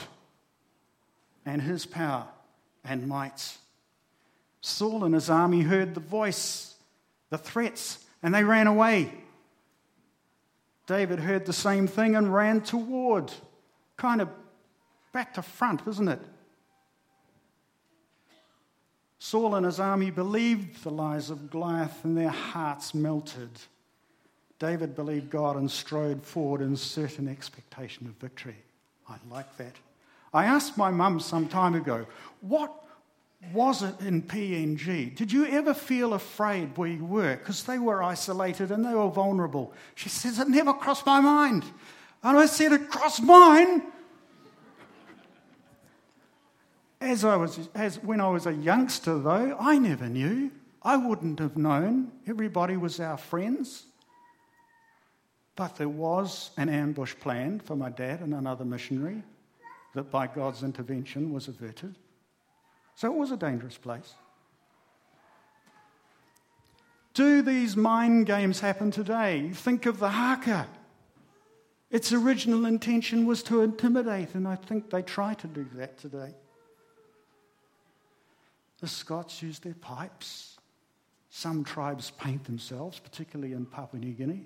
and 1.45 1.61
his 1.61 1.85
power 1.85 2.27
and 2.83 3.07
might. 3.07 3.57
Saul 4.61 5.03
and 5.03 5.13
his 5.13 5.29
army 5.29 5.61
heard 5.61 5.95
the 5.95 5.99
voice, 5.99 6.68
the 7.29 7.37
threats, 7.37 8.05
and 8.23 8.33
they 8.33 8.43
ran 8.43 8.67
away. 8.67 9.13
David 10.87 11.19
heard 11.19 11.45
the 11.45 11.53
same 11.53 11.87
thing 11.87 12.15
and 12.15 12.33
ran 12.33 12.61
toward, 12.61 13.31
kind 13.97 14.21
of 14.21 14.29
back 15.13 15.35
to 15.35 15.41
front, 15.41 15.81
isn't 15.87 16.07
it? 16.07 16.21
Saul 19.19 19.55
and 19.55 19.65
his 19.65 19.79
army 19.79 20.11
believed 20.11 20.83
the 20.83 20.89
lies 20.89 21.29
of 21.29 21.51
Goliath 21.51 22.03
and 22.03 22.17
their 22.17 22.29
hearts 22.29 22.93
melted. 22.93 23.49
David 24.57 24.95
believed 24.95 25.29
God 25.29 25.57
and 25.57 25.69
strode 25.69 26.23
forward 26.23 26.61
in 26.61 26.75
certain 26.75 27.27
expectation 27.27 28.07
of 28.07 28.13
victory. 28.13 28.55
I 29.07 29.15
like 29.29 29.57
that. 29.57 29.75
I 30.33 30.45
asked 30.45 30.77
my 30.77 30.89
mum 30.89 31.19
some 31.19 31.47
time 31.47 31.75
ago, 31.75 32.05
what 32.41 32.73
was 33.53 33.81
it 33.81 34.01
in 34.01 34.21
PNG? 34.23 35.15
Did 35.15 35.31
you 35.31 35.45
ever 35.47 35.73
feel 35.73 36.13
afraid 36.13 36.77
where 36.77 36.89
you 36.89 37.05
were? 37.05 37.37
Because 37.37 37.63
they 37.63 37.79
were 37.79 38.03
isolated 38.03 38.69
and 38.69 38.83
they 38.83 38.93
were 38.93 39.09
vulnerable. 39.09 39.73
She 39.95 40.09
says, 40.09 40.39
It 40.39 40.49
never 40.49 40.73
crossed 40.73 41.05
my 41.05 41.21
mind. 41.21 41.63
And 42.21 42.37
I 42.37 42.45
said, 42.47 42.73
It 42.73 42.89
crossed 42.89 43.23
mine. 43.23 43.83
As 47.01 47.23
I 47.23 47.37
was, 47.37 47.69
as 47.73 47.95
when 48.03 48.19
I 48.19 48.27
was 48.27 48.45
a 48.45 48.53
youngster, 48.53 49.17
though, 49.17 49.55
I 49.57 49.77
never 49.77 50.07
knew. 50.07 50.51
I 50.81 50.97
wouldn't 50.97 51.39
have 51.39 51.55
known. 51.55 52.11
Everybody 52.27 52.75
was 52.75 52.99
our 52.99 53.17
friends. 53.17 53.85
But 55.55 55.77
there 55.77 55.89
was 55.89 56.51
an 56.57 56.67
ambush 56.67 57.15
planned 57.19 57.63
for 57.63 57.75
my 57.75 57.89
dad 57.89 58.19
and 58.19 58.33
another 58.33 58.65
missionary 58.65 59.23
that 59.93 60.11
by 60.11 60.27
God's 60.27 60.63
intervention 60.63 61.33
was 61.33 61.47
averted. 61.47 61.95
So 62.99 63.09
it 63.09 63.17
was 63.17 63.31
a 63.31 63.37
dangerous 63.37 63.77
place. 63.77 64.13
Do 67.13 67.41
these 67.41 67.77
mind 67.77 68.25
games 68.25 68.59
happen 68.59 68.91
today? 68.91 69.51
Think 69.53 69.85
of 69.85 69.99
the 69.99 70.09
haka. 70.09 70.67
Its 71.89 72.11
original 72.11 72.65
intention 72.65 73.25
was 73.25 73.41
to 73.43 73.61
intimidate, 73.61 74.35
and 74.35 74.45
I 74.45 74.57
think 74.57 74.89
they 74.89 75.01
try 75.01 75.33
to 75.35 75.47
do 75.47 75.65
that 75.75 75.97
today. 75.97 76.33
The 78.81 78.89
Scots 78.89 79.41
use 79.41 79.59
their 79.59 79.75
pipes. 79.75 80.57
Some 81.29 81.63
tribes 81.63 82.11
paint 82.19 82.43
themselves, 82.43 82.99
particularly 82.99 83.53
in 83.53 83.65
Papua 83.65 84.01
New 84.01 84.11
Guinea 84.11 84.45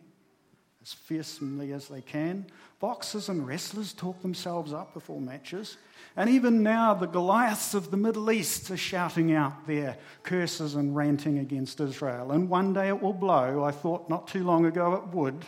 as 0.84 0.94
fiercely 0.94 1.72
as 1.72 1.88
they 1.88 2.02
can. 2.02 2.46
Boxers 2.80 3.30
and 3.30 3.48
wrestlers 3.48 3.94
talk 3.94 4.22
themselves 4.22 4.74
up 4.74 4.94
before 4.94 5.22
matches. 5.22 5.78
And 6.18 6.30
even 6.30 6.62
now, 6.62 6.94
the 6.94 7.08
Goliaths 7.08 7.74
of 7.74 7.90
the 7.90 7.98
Middle 7.98 8.30
East 8.30 8.70
are 8.70 8.78
shouting 8.78 9.34
out 9.34 9.66
their 9.66 9.98
curses 10.24 10.76
and 10.76 10.96
ranting 10.96 11.40
against 11.40 11.80
Israel. 11.80 12.34
And 12.34 12.50
one 12.50 12.74
day 12.74 12.90
it 12.90 13.02
will 13.02 13.14
blow. 13.14 13.64
I 13.64 13.72
thought 13.72 14.10
not 14.10 14.28
too 14.28 14.44
long 14.44 14.66
ago 14.66 14.94
it 14.94 15.08
would, 15.16 15.46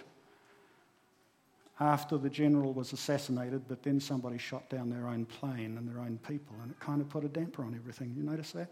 after 1.82 2.17
the 2.17 2.30
general 2.30 2.71
was 2.71 2.93
assassinated, 2.93 3.63
but 3.67 3.84
then 3.84 4.00
somebody 4.00 4.38
shot 4.38 4.69
down 4.69 4.89
their 4.89 5.08
own 5.10 5.26
plane 5.26 5.78
and 5.78 5.86
their 5.88 6.00
own 6.00 6.17
people, 6.26 6.56
and 6.62 6.71
it 6.71 6.80
kind 6.80 7.02
of 7.02 7.10
put 7.10 7.26
a 7.26 7.28
damper 7.28 7.63
on 7.65 7.76
everything. 7.76 8.13
You 8.15 8.24
notice 8.24 8.54
that? 8.54 8.69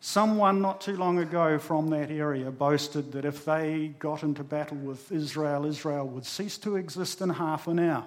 Someone 0.00 0.62
not 0.62 0.80
too 0.80 0.96
long 0.96 1.18
ago 1.18 1.58
from 1.58 1.88
that 1.88 2.10
area 2.10 2.50
boasted 2.50 3.12
that 3.12 3.24
if 3.24 3.44
they 3.44 3.94
got 3.98 4.22
into 4.22 4.44
battle 4.44 4.76
with 4.76 5.10
Israel, 5.10 5.66
Israel 5.66 6.06
would 6.06 6.24
cease 6.24 6.56
to 6.58 6.76
exist 6.76 7.20
in 7.20 7.30
half 7.30 7.66
an 7.66 7.80
hour. 7.80 8.06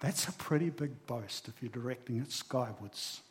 That's 0.00 0.28
a 0.28 0.32
pretty 0.32 0.70
big 0.70 1.06
boast 1.06 1.48
if 1.48 1.60
you're 1.60 1.70
directing 1.70 2.18
it 2.18 2.30
skywards. 2.30 3.22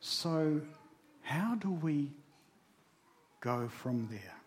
So, 0.00 0.60
how 1.22 1.56
do 1.56 1.70
we 1.70 2.12
go 3.40 3.68
from 3.68 4.08
there? 4.10 4.37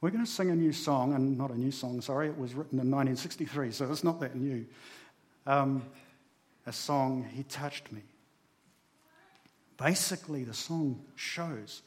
We're 0.00 0.10
going 0.10 0.24
to 0.24 0.30
sing 0.30 0.50
a 0.50 0.56
new 0.56 0.72
song, 0.72 1.14
and 1.14 1.38
not 1.38 1.50
a 1.50 1.58
new 1.58 1.70
song, 1.70 2.00
sorry, 2.00 2.28
it 2.28 2.38
was 2.38 2.54
written 2.54 2.78
in 2.78 2.90
1963, 2.90 3.70
so 3.70 3.90
it's 3.90 4.04
not 4.04 4.20
that 4.20 4.36
new. 4.36 4.66
Um, 5.46 5.82
a 6.66 6.72
song, 6.72 7.26
He 7.32 7.44
Touched 7.44 7.90
Me. 7.92 8.02
Basically, 9.78 10.44
the 10.44 10.54
song 10.54 11.02
shows 11.14 11.82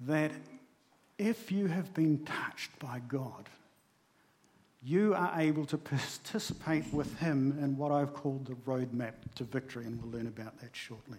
that 0.00 0.30
if 1.18 1.50
you 1.50 1.66
have 1.66 1.92
been 1.94 2.24
touched 2.24 2.78
by 2.78 3.00
God, 3.08 3.48
you 4.82 5.14
are 5.14 5.32
able 5.40 5.64
to 5.66 5.78
participate 5.78 6.92
with 6.92 7.18
Him 7.18 7.58
in 7.60 7.76
what 7.76 7.90
I've 7.90 8.14
called 8.14 8.46
the 8.46 8.54
roadmap 8.54 9.14
to 9.36 9.44
victory, 9.44 9.86
and 9.86 10.00
we'll 10.00 10.12
learn 10.12 10.26
about 10.26 10.60
that 10.60 10.76
shortly. 10.76 11.18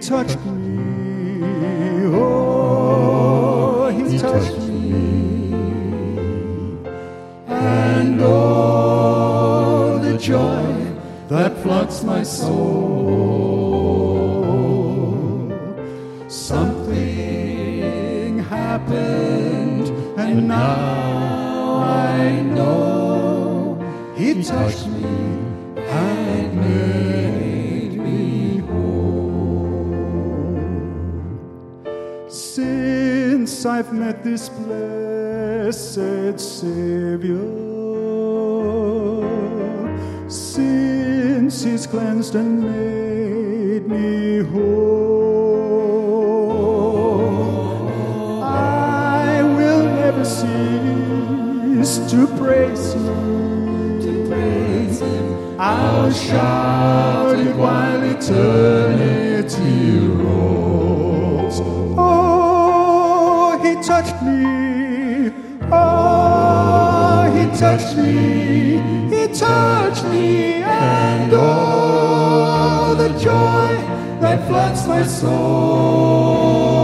Touched 0.00 0.38
me, 0.44 1.42
oh, 2.14 3.88
he 3.88 4.18
touched 4.18 4.58
me, 4.58 5.54
and 7.48 8.20
oh, 8.20 9.98
the 10.02 10.18
joy 10.18 10.74
that 11.28 11.56
floods 11.58 12.04
my 12.04 12.22
soul. 12.22 12.76
Something 16.28 18.38
happened, 18.38 19.88
and 20.18 20.48
now 20.48 21.82
I 21.82 22.42
know 22.42 23.78
he 24.16 24.42
touched 24.42 24.85
I've 33.66 33.92
met 33.92 34.22
this 34.22 34.48
blessed 34.48 36.38
Savior, 36.38 37.36
since 40.28 41.64
He's 41.64 41.86
cleansed 41.86 42.36
and 42.36 42.62
made 42.62 43.88
me 43.88 44.38
whole, 44.44 45.08
I 48.42 49.42
will 49.42 49.84
never 49.84 50.24
cease 50.24 51.98
to 52.12 52.26
praise 52.38 52.94
Him. 52.94 54.00
To 54.00 54.28
praise 54.28 55.00
Him, 55.00 55.60
I'll 55.60 56.12
shout 56.12 57.38
it 57.38 57.56
while 57.56 58.02
eternity 58.04 59.15
touched 63.96 64.22
me. 64.22 65.32
Oh, 65.72 67.32
He 67.34 67.44
touched 67.58 67.96
me. 67.96 68.76
He 69.08 69.28
touched 69.28 70.04
me, 70.04 70.62
and 70.62 71.30
oh, 71.32 72.94
the 72.98 73.08
joy 73.18 73.72
that 74.20 74.46
floods 74.46 74.86
my 74.86 75.02
soul. 75.02 76.75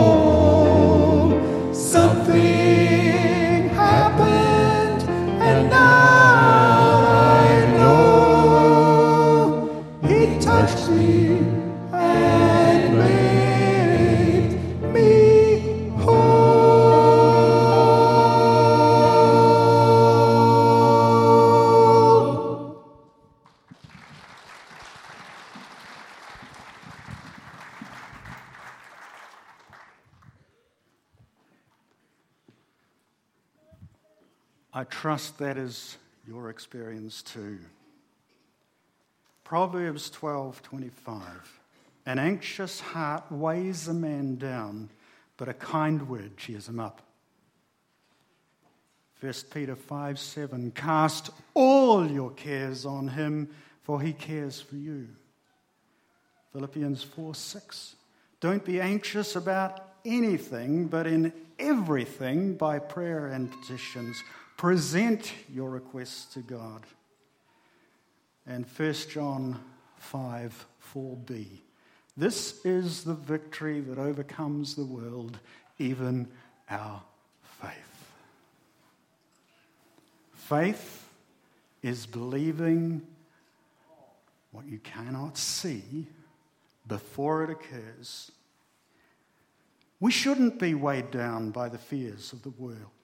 I 34.73 34.85
trust 34.85 35.39
that 35.39 35.59
is 35.59 35.99
your 36.27 36.49
experience 36.49 37.23
too. 37.23 37.59
Proverbs 39.45 40.11
12:25 40.11 41.61
An 42.07 42.19
anxious 42.19 42.81
heart 42.81 43.31
weighs 43.31 43.87
a 43.89 43.95
man 43.95 44.37
down, 44.37 44.89
but 45.37 45.49
a 45.49 45.55
kind 45.55 46.09
word 46.09 46.37
cheers 46.37 46.69
him 46.69 46.81
up. 46.81 47.03
1 49.21 49.33
Peter 49.53 49.77
5 49.77 50.19
7 50.19 50.71
Cast 50.73 51.31
all 51.55 52.11
your 52.11 52.31
cares 52.31 52.87
on 52.87 53.09
him, 53.09 53.49
for 53.83 54.01
he 54.01 54.13
cares 54.13 54.61
for 54.61 54.77
you. 54.77 55.09
Philippians 56.53 57.03
4 57.03 57.35
6 57.35 57.97
Don't 58.41 58.65
be 58.65 58.81
anxious 58.81 59.37
about 59.37 59.81
anything, 60.05 60.87
but 60.89 61.07
in 61.07 61.33
everything, 61.59 62.55
by 62.55 62.79
prayer 62.79 63.27
and 63.27 63.51
petitions, 63.51 64.23
present 64.57 65.33
your 65.53 65.71
requests 65.71 66.33
to 66.35 66.41
God. 66.41 66.83
And 68.47 68.67
1 68.77 68.93
John 69.11 69.61
5 69.99 70.67
4b 70.95 71.47
This 72.17 72.65
is 72.65 73.05
the 73.05 73.15
victory 73.15 73.81
that 73.81 73.99
overcomes 73.99 74.75
the 74.75 74.85
world, 74.85 75.39
even 75.79 76.29
our 76.69 77.03
faith. 77.43 78.13
Faith 80.33 81.09
is 81.83 82.07
believing 82.07 83.03
what 84.51 84.67
you 84.67 84.79
cannot 84.79 85.39
see 85.39 86.07
before 86.87 87.45
it 87.45 87.51
occurs. 87.51 88.31
We 89.99 90.11
shouldn't 90.11 90.59
be 90.59 90.75
weighed 90.75 91.11
down 91.11 91.51
by 91.51 91.69
the 91.69 91.79
fears 91.79 92.33
of 92.33 92.43
the 92.43 92.51
world. 92.51 93.02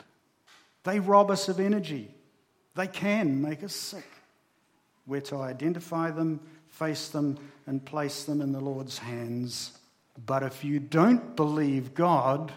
They 0.89 1.01
rob 1.01 1.31
us 1.31 1.51
of 1.51 1.61
energy, 1.61 2.09
they 2.75 2.87
can 2.87 3.43
make 3.43 3.63
us 3.63 3.75
sick. 3.75 4.07
We're 5.07 5.21
to 5.23 5.37
identify 5.37 6.11
them, 6.11 6.41
face 6.69 7.09
them, 7.09 7.39
and 7.67 7.85
place 7.85 8.25
them 8.25 8.41
in 8.41 8.53
the 8.53 8.61
Lord's 8.61 8.97
hands. 8.97 9.73
But 10.25 10.43
if 10.43 10.65
you 10.65 10.81
don't 10.81 11.37
believe 11.37 11.93
God, 11.93 12.53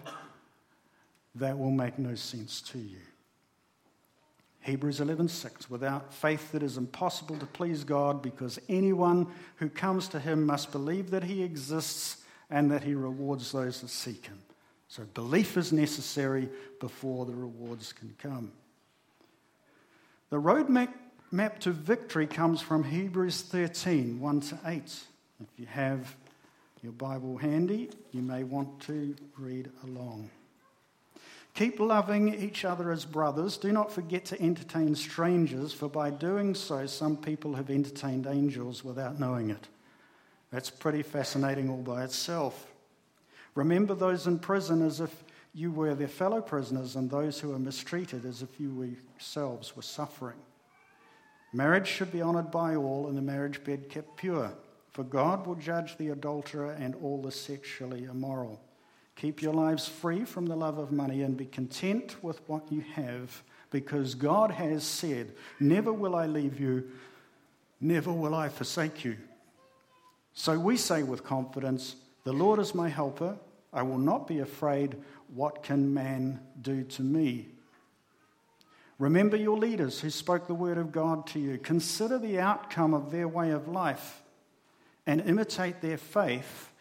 that 1.35 1.59
will 1.59 1.71
make 1.71 1.99
no 1.99 2.15
sense 2.15 2.61
to 2.71 2.79
you. 2.79 3.01
Hebrews 4.61 5.01
11:6 5.01 5.69
Without 5.69 6.13
faith 6.13 6.55
it 6.55 6.63
is 6.63 6.77
impossible 6.77 7.37
to 7.37 7.45
please 7.45 7.83
God 7.83 8.21
because 8.21 8.59
anyone 8.69 9.27
who 9.57 9.67
comes 9.67 10.07
to 10.07 10.21
him 10.21 10.45
must 10.45 10.71
believe 10.71 11.11
that 11.11 11.25
he 11.25 11.43
exists 11.43 12.23
and 12.49 12.71
that 12.71 12.83
he 12.83 12.95
rewards 12.95 13.51
those 13.51 13.81
that 13.81 13.89
seek 13.89 14.27
him. 14.27 14.39
So 14.91 15.03
belief 15.13 15.55
is 15.55 15.71
necessary 15.71 16.49
before 16.81 17.25
the 17.25 17.33
rewards 17.33 17.93
can 17.93 18.13
come. 18.21 18.51
The 20.29 20.35
roadmap 20.35 20.89
map 21.31 21.59
to 21.59 21.71
victory 21.71 22.27
comes 22.27 22.61
from 22.61 22.83
Hebrews 22.83 23.41
13 23.43 24.19
1 24.19 24.41
to 24.41 24.59
8. 24.65 24.83
If 24.83 25.47
you 25.57 25.65
have 25.67 26.13
your 26.83 26.91
Bible 26.91 27.37
handy. 27.37 27.89
You 28.11 28.21
may 28.21 28.43
want 28.43 28.81
to 28.81 29.15
read 29.37 29.69
along. 29.85 30.29
Keep 31.53 31.79
loving 31.79 32.33
each 32.33 32.65
other 32.65 32.91
as 32.91 33.05
brothers. 33.05 33.55
Do 33.55 33.71
not 33.71 33.93
forget 33.93 34.25
to 34.25 34.41
entertain 34.41 34.95
strangers, 34.95 35.71
for 35.71 35.87
by 35.89 36.09
doing 36.09 36.55
so, 36.55 36.85
some 36.85 37.15
people 37.15 37.55
have 37.55 37.69
entertained 37.69 38.25
angels 38.25 38.83
without 38.83 39.19
knowing 39.19 39.51
it. 39.51 39.67
That's 40.51 40.69
pretty 40.69 41.01
fascinating 41.01 41.69
all 41.69 41.77
by 41.77 42.03
itself. 42.03 42.70
Remember 43.55 43.93
those 43.93 44.27
in 44.27 44.39
prison 44.39 44.81
as 44.81 44.99
if 44.99 45.23
you 45.53 45.71
were 45.71 45.93
their 45.95 46.07
fellow 46.07 46.41
prisoners, 46.41 46.95
and 46.95 47.09
those 47.09 47.39
who 47.39 47.53
are 47.53 47.59
mistreated 47.59 48.25
as 48.25 48.41
if 48.41 48.59
you 48.59 48.95
yourselves 49.13 49.75
were 49.75 49.81
suffering. 49.81 50.37
Marriage 51.53 51.87
should 51.87 52.11
be 52.11 52.21
honoured 52.21 52.49
by 52.49 52.75
all, 52.75 53.07
and 53.07 53.17
the 53.17 53.21
marriage 53.21 53.63
bed 53.63 53.89
kept 53.89 54.15
pure, 54.15 54.53
for 54.91 55.03
God 55.03 55.45
will 55.45 55.55
judge 55.55 55.97
the 55.97 56.09
adulterer 56.09 56.71
and 56.71 56.95
all 56.95 57.21
the 57.21 57.31
sexually 57.31 58.05
immoral. 58.05 58.61
Keep 59.17 59.41
your 59.41 59.53
lives 59.53 59.87
free 59.87 60.23
from 60.23 60.45
the 60.45 60.55
love 60.55 60.77
of 60.77 60.91
money 60.93 61.21
and 61.21 61.35
be 61.35 61.45
content 61.45 62.23
with 62.23 62.41
what 62.47 62.71
you 62.71 62.81
have, 62.93 63.43
because 63.69 64.15
God 64.15 64.51
has 64.51 64.85
said, 64.85 65.33
Never 65.59 65.91
will 65.91 66.15
I 66.15 66.27
leave 66.27 66.59
you, 66.59 66.89
never 67.81 68.13
will 68.13 68.33
I 68.33 68.47
forsake 68.47 69.03
you. 69.03 69.17
So 70.33 70.57
we 70.57 70.77
say 70.77 71.03
with 71.03 71.25
confidence, 71.25 71.95
The 72.23 72.33
Lord 72.33 72.59
is 72.59 72.75
my 72.75 72.89
helper. 72.89 73.37
I 73.73 73.83
will 73.83 73.97
not 73.97 74.27
be 74.27 74.39
afraid. 74.39 74.97
What 75.33 75.63
can 75.63 75.93
man 75.93 76.39
do 76.61 76.83
to 76.83 77.01
me? 77.01 77.47
Remember 78.99 79.35
your 79.35 79.57
leaders 79.57 79.99
who 79.99 80.11
spoke 80.11 80.45
the 80.45 80.53
word 80.53 80.77
of 80.77 80.91
God 80.91 81.25
to 81.27 81.39
you. 81.39 81.57
Consider 81.57 82.19
the 82.19 82.39
outcome 82.39 82.93
of 82.93 83.11
their 83.11 83.27
way 83.27 83.49
of 83.49 83.67
life 83.67 84.21
and 85.07 85.21
imitate 85.21 85.81
their 85.81 85.97
faith. 85.97 86.71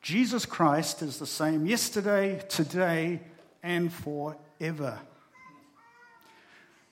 Jesus 0.00 0.46
Christ 0.46 1.02
is 1.02 1.18
the 1.18 1.26
same 1.26 1.66
yesterday, 1.66 2.42
today, 2.48 3.20
and 3.62 3.92
forever. 3.92 4.98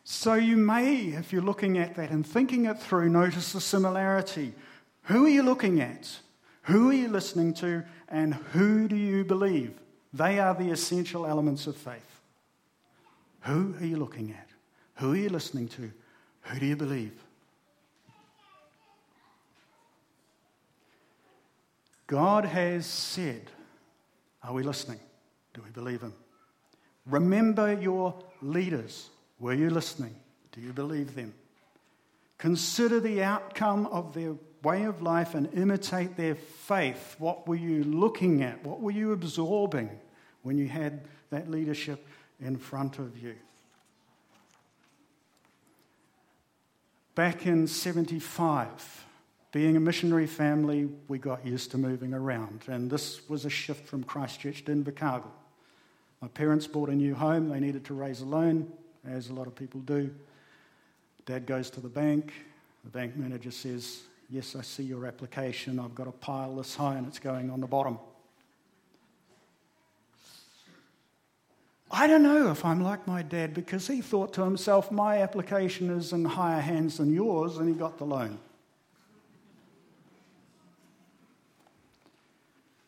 So 0.04 0.34
you 0.34 0.56
may, 0.56 0.96
if 1.14 1.32
you're 1.32 1.40
looking 1.40 1.78
at 1.78 1.94
that 1.94 2.10
and 2.10 2.26
thinking 2.26 2.66
it 2.66 2.78
through, 2.78 3.08
notice 3.08 3.52
the 3.52 3.60
similarity. 3.60 4.52
Who 5.04 5.24
are 5.24 5.30
you 5.30 5.42
looking 5.42 5.80
at? 5.80 6.18
Who 6.62 6.90
are 6.90 6.94
you 6.94 7.08
listening 7.08 7.54
to? 7.54 7.84
And 8.08 8.34
who 8.34 8.88
do 8.88 8.96
you 8.96 9.24
believe? 9.24 9.74
They 10.12 10.38
are 10.38 10.54
the 10.54 10.70
essential 10.70 11.26
elements 11.26 11.66
of 11.66 11.76
faith. 11.76 12.20
Who 13.42 13.74
are 13.80 13.86
you 13.86 13.96
looking 13.96 14.32
at? 14.32 14.48
Who 14.96 15.12
are 15.12 15.16
you 15.16 15.28
listening 15.30 15.68
to? 15.68 15.90
Who 16.42 16.60
do 16.60 16.66
you 16.66 16.76
believe? 16.76 17.12
God 22.06 22.44
has 22.44 22.86
said, 22.86 23.50
Are 24.42 24.52
we 24.52 24.62
listening? 24.62 24.98
Do 25.54 25.62
we 25.62 25.70
believe 25.70 26.02
Him? 26.02 26.12
Remember 27.06 27.72
your 27.72 28.14
leaders. 28.42 29.10
Were 29.38 29.54
you 29.54 29.70
listening? 29.70 30.14
Do 30.52 30.60
you 30.60 30.72
believe 30.72 31.14
them? 31.14 31.32
Consider 32.36 33.00
the 33.00 33.22
outcome 33.22 33.86
of 33.86 34.12
their 34.12 34.34
way 34.62 34.84
of 34.84 35.02
life 35.02 35.34
and 35.34 35.52
imitate 35.54 36.16
their 36.16 36.34
faith. 36.34 37.16
What 37.18 37.48
were 37.48 37.56
you 37.56 37.84
looking 37.84 38.42
at? 38.42 38.64
What 38.64 38.80
were 38.80 38.90
you 38.90 39.12
absorbing 39.12 39.90
when 40.42 40.58
you 40.58 40.68
had 40.68 41.02
that 41.30 41.50
leadership 41.50 42.06
in 42.40 42.56
front 42.56 42.98
of 42.98 43.18
you? 43.18 43.34
Back 47.14 47.46
in 47.46 47.66
75, 47.66 49.04
being 49.52 49.76
a 49.76 49.80
missionary 49.80 50.26
family, 50.26 50.88
we 51.08 51.18
got 51.18 51.44
used 51.44 51.72
to 51.72 51.78
moving 51.78 52.14
around, 52.14 52.62
and 52.68 52.90
this 52.90 53.28
was 53.28 53.44
a 53.44 53.50
shift 53.50 53.86
from 53.88 54.04
Christchurch 54.04 54.64
to 54.66 54.72
Invercargill. 54.72 55.32
My 56.22 56.28
parents 56.28 56.66
bought 56.66 56.88
a 56.88 56.94
new 56.94 57.14
home, 57.14 57.48
they 57.48 57.60
needed 57.60 57.84
to 57.86 57.94
raise 57.94 58.20
a 58.20 58.26
loan, 58.26 58.72
as 59.06 59.28
a 59.28 59.32
lot 59.34 59.46
of 59.46 59.54
people 59.54 59.80
do. 59.80 60.14
Dad 61.26 61.46
goes 61.46 61.68
to 61.70 61.80
the 61.80 61.88
bank, 61.88 62.32
the 62.84 62.90
bank 62.90 63.16
manager 63.16 63.50
says, 63.50 64.02
Yes, 64.30 64.54
I 64.54 64.62
see 64.62 64.84
your 64.84 65.06
application. 65.06 65.80
I've 65.80 65.94
got 65.94 66.06
a 66.06 66.12
pile 66.12 66.54
this 66.54 66.76
high 66.76 66.94
and 66.94 67.06
it's 67.06 67.18
going 67.18 67.50
on 67.50 67.60
the 67.60 67.66
bottom. 67.66 67.98
I 71.90 72.06
don't 72.06 72.22
know 72.22 72.52
if 72.52 72.64
I'm 72.64 72.80
like 72.80 73.08
my 73.08 73.22
dad 73.22 73.52
because 73.52 73.88
he 73.88 74.00
thought 74.00 74.32
to 74.34 74.44
himself, 74.44 74.92
my 74.92 75.20
application 75.20 75.90
is 75.90 76.12
in 76.12 76.24
higher 76.24 76.60
hands 76.60 76.98
than 76.98 77.12
yours, 77.12 77.56
and 77.56 77.68
he 77.68 77.74
got 77.74 77.98
the 77.98 78.04
loan. 78.04 78.38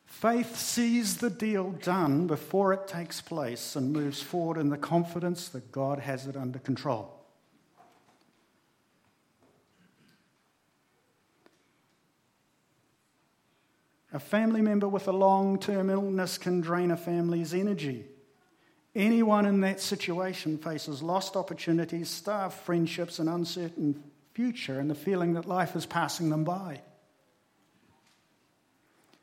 Faith 0.06 0.56
sees 0.56 1.16
the 1.16 1.30
deal 1.30 1.72
done 1.72 2.28
before 2.28 2.72
it 2.72 2.86
takes 2.86 3.20
place 3.20 3.74
and 3.74 3.92
moves 3.92 4.22
forward 4.22 4.56
in 4.56 4.68
the 4.68 4.78
confidence 4.78 5.48
that 5.48 5.72
God 5.72 5.98
has 5.98 6.28
it 6.28 6.36
under 6.36 6.60
control. 6.60 7.21
A 14.12 14.20
family 14.20 14.60
member 14.60 14.88
with 14.88 15.08
a 15.08 15.12
long 15.12 15.58
term 15.58 15.88
illness 15.88 16.38
can 16.38 16.60
drain 16.60 16.90
a 16.90 16.96
family's 16.96 17.54
energy. 17.54 18.04
Anyone 18.94 19.46
in 19.46 19.60
that 19.62 19.80
situation 19.80 20.58
faces 20.58 21.02
lost 21.02 21.34
opportunities, 21.34 22.10
starved 22.10 22.54
friendships, 22.54 23.18
an 23.18 23.28
uncertain 23.28 24.02
future, 24.34 24.78
and 24.78 24.90
the 24.90 24.94
feeling 24.94 25.32
that 25.34 25.46
life 25.46 25.74
is 25.74 25.86
passing 25.86 26.28
them 26.28 26.44
by. 26.44 26.82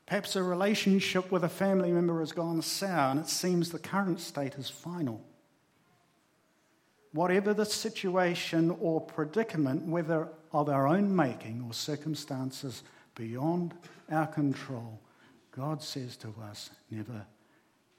Perhaps 0.08 0.36
a 0.36 0.42
relationship 0.42 1.32
with 1.32 1.44
a 1.44 1.50
family 1.50 1.92
member 1.92 2.20
has 2.20 2.32
gone 2.32 2.64
sour 2.64 3.12
and 3.12 3.20
it 3.20 3.30
seems 3.30 3.70
the 3.70 3.78
current 3.78 4.20
state 4.20 4.56
is 4.56 4.68
final. 4.68 5.24
Whatever 7.12 7.54
the 7.54 7.66
situation 7.66 8.76
or 8.80 9.02
predicament, 9.02 9.84
whether 9.84 10.30
of 10.52 10.68
our 10.68 10.88
own 10.88 11.16
making 11.16 11.64
or 11.68 11.74
circumstances 11.74 12.82
beyond 13.14 13.76
our 14.12 14.28
control, 14.28 15.00
God 15.52 15.82
says 15.82 16.18
to 16.18 16.34
us, 16.50 16.70
never 16.90 17.26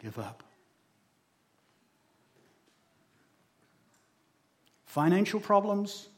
give 0.02 0.18
up. 0.18 0.42
Financial 4.86 5.38
problems, 5.38 6.08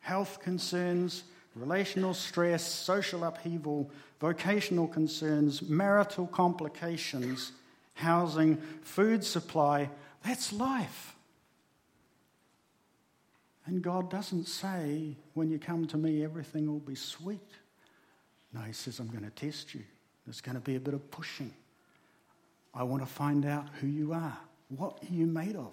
health 0.00 0.40
concerns, 0.40 1.24
relational 1.54 2.14
stress, 2.14 2.66
social 2.66 3.24
upheaval, 3.24 3.90
vocational 4.20 4.88
concerns, 4.88 5.62
marital 5.62 6.26
complications, 6.26 7.52
housing, 7.94 8.56
food 8.82 9.24
supply 9.24 9.90
that's 10.22 10.52
life. 10.52 11.16
And 13.66 13.82
God 13.82 14.10
doesn't 14.10 14.46
say, 14.46 15.16
when 15.34 15.50
you 15.50 15.58
come 15.58 15.86
to 15.88 15.96
me, 15.96 16.24
everything 16.24 16.66
will 16.66 16.80
be 16.80 16.94
sweet. 16.94 17.50
No, 18.52 18.60
He 18.60 18.72
says, 18.72 18.98
I'm 18.98 19.08
going 19.08 19.24
to 19.24 19.30
test 19.30 19.74
you. 19.74 19.82
There's 20.26 20.40
going 20.40 20.56
to 20.56 20.60
be 20.60 20.76
a 20.76 20.80
bit 20.80 20.94
of 20.94 21.10
pushing. 21.10 21.52
I 22.74 22.82
want 22.82 23.02
to 23.02 23.08
find 23.08 23.46
out 23.46 23.66
who 23.80 23.86
you 23.86 24.12
are. 24.12 24.36
What 24.68 24.98
are 25.02 25.14
you 25.14 25.26
made 25.26 25.56
of? 25.56 25.72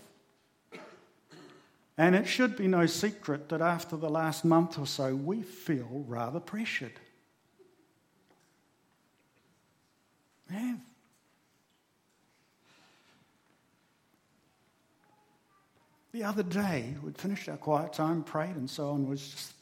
And 1.98 2.16
it 2.16 2.28
should 2.28 2.58
be 2.58 2.68
no 2.68 2.86
secret 2.86 3.50
that 3.50 3.62
after 3.62 3.96
the 3.96 4.10
last 4.10 4.44
month 4.44 4.78
or 4.78 4.86
so, 4.86 5.16
we 5.16 5.42
feel 5.42 6.04
rather 6.08 6.40
pressured. 6.40 7.00
The 16.16 16.24
other 16.24 16.44
day, 16.44 16.96
we'd 17.04 17.18
finished 17.18 17.50
our 17.50 17.58
quiet 17.58 17.92
time, 17.92 18.24
prayed, 18.24 18.56
and 18.56 18.70
so 18.70 18.92
on, 18.92 19.06
was 19.06 19.28
just 19.28 19.54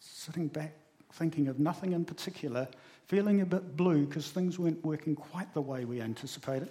sitting 0.00 0.48
back 0.48 0.74
thinking 1.12 1.48
of 1.48 1.58
nothing 1.58 1.92
in 1.92 2.04
particular, 2.04 2.68
feeling 3.06 3.40
a 3.40 3.46
bit 3.46 3.76
blue 3.76 4.06
because 4.06 4.28
things 4.30 4.58
weren't 4.58 4.84
working 4.84 5.14
quite 5.14 5.52
the 5.54 5.60
way 5.60 5.84
we 5.84 6.00
anticipated. 6.00 6.70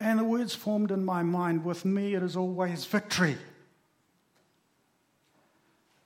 And 0.00 0.18
the 0.18 0.24
words 0.24 0.54
formed 0.54 0.90
in 0.90 1.04
my 1.04 1.22
mind 1.22 1.64
with 1.64 1.84
me, 1.84 2.14
it 2.14 2.22
is 2.22 2.36
always 2.36 2.84
victory. 2.84 3.36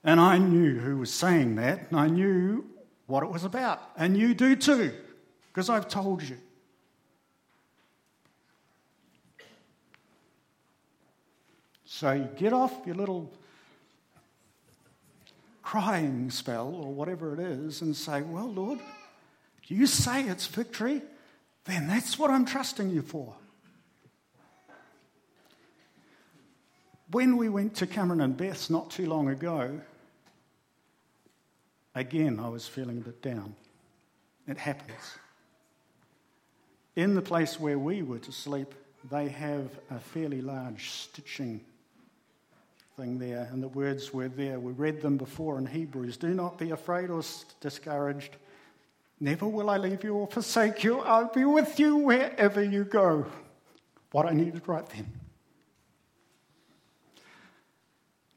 And 0.03 0.19
I 0.19 0.37
knew 0.37 0.79
who 0.79 0.97
was 0.97 1.13
saying 1.13 1.55
that, 1.55 1.89
and 1.89 1.99
I 1.99 2.07
knew 2.07 2.65
what 3.05 3.23
it 3.23 3.29
was 3.29 3.43
about. 3.43 3.81
And 3.95 4.17
you 4.17 4.33
do 4.33 4.55
too, 4.55 4.91
because 5.47 5.69
I've 5.69 5.87
told 5.87 6.23
you. 6.23 6.37
So 11.85 12.11
you 12.11 12.27
get 12.35 12.53
off 12.53 12.73
your 12.85 12.95
little 12.95 13.31
crying 15.73 16.29
spell 16.29 16.67
or 16.67 16.93
whatever 16.93 17.33
it 17.33 17.39
is 17.39 17.81
and 17.81 17.95
say, 17.95 18.21
Well, 18.21 18.47
Lord, 18.47 18.77
you 19.65 19.87
say 19.87 20.21
it's 20.21 20.45
victory, 20.45 21.01
then 21.65 21.87
that's 21.87 22.19
what 22.19 22.29
I'm 22.29 22.45
trusting 22.45 22.91
you 22.91 23.01
for. 23.01 23.33
When 27.09 27.37
we 27.37 27.49
went 27.49 27.73
to 27.77 27.87
Cameron 27.87 28.21
and 28.21 28.37
Beth's 28.37 28.69
not 28.69 28.91
too 28.91 29.07
long 29.07 29.29
ago, 29.29 29.81
again, 31.95 32.39
I 32.39 32.49
was 32.49 32.67
feeling 32.67 32.99
a 32.99 33.01
bit 33.01 33.23
down. 33.23 33.55
It 34.47 34.59
happens. 34.59 35.17
In 36.95 37.15
the 37.15 37.21
place 37.23 37.59
where 37.59 37.79
we 37.79 38.03
were 38.03 38.19
to 38.19 38.31
sleep, 38.31 38.75
they 39.09 39.27
have 39.29 39.71
a 39.89 39.97
fairly 39.97 40.43
large 40.43 40.91
stitching 40.91 41.61
thing 42.95 43.17
there, 43.17 43.49
and 43.51 43.61
the 43.61 43.67
words 43.67 44.13
were 44.13 44.27
there. 44.27 44.59
We 44.59 44.71
read 44.73 45.01
them 45.01 45.17
before 45.17 45.57
in 45.57 45.65
Hebrews. 45.65 46.17
Do 46.17 46.33
not 46.33 46.57
be 46.57 46.71
afraid 46.71 47.09
or 47.09 47.21
discouraged. 47.59 48.35
Never 49.19 49.47
will 49.47 49.69
I 49.69 49.77
leave 49.77 50.03
you 50.03 50.15
or 50.15 50.27
forsake 50.27 50.83
you. 50.83 50.99
I'll 50.99 51.31
be 51.31 51.45
with 51.45 51.79
you 51.79 51.97
wherever 51.97 52.63
you 52.63 52.83
go. 52.83 53.25
What 54.11 54.25
I 54.25 54.33
needed 54.33 54.67
right 54.67 54.87
then. 54.89 55.11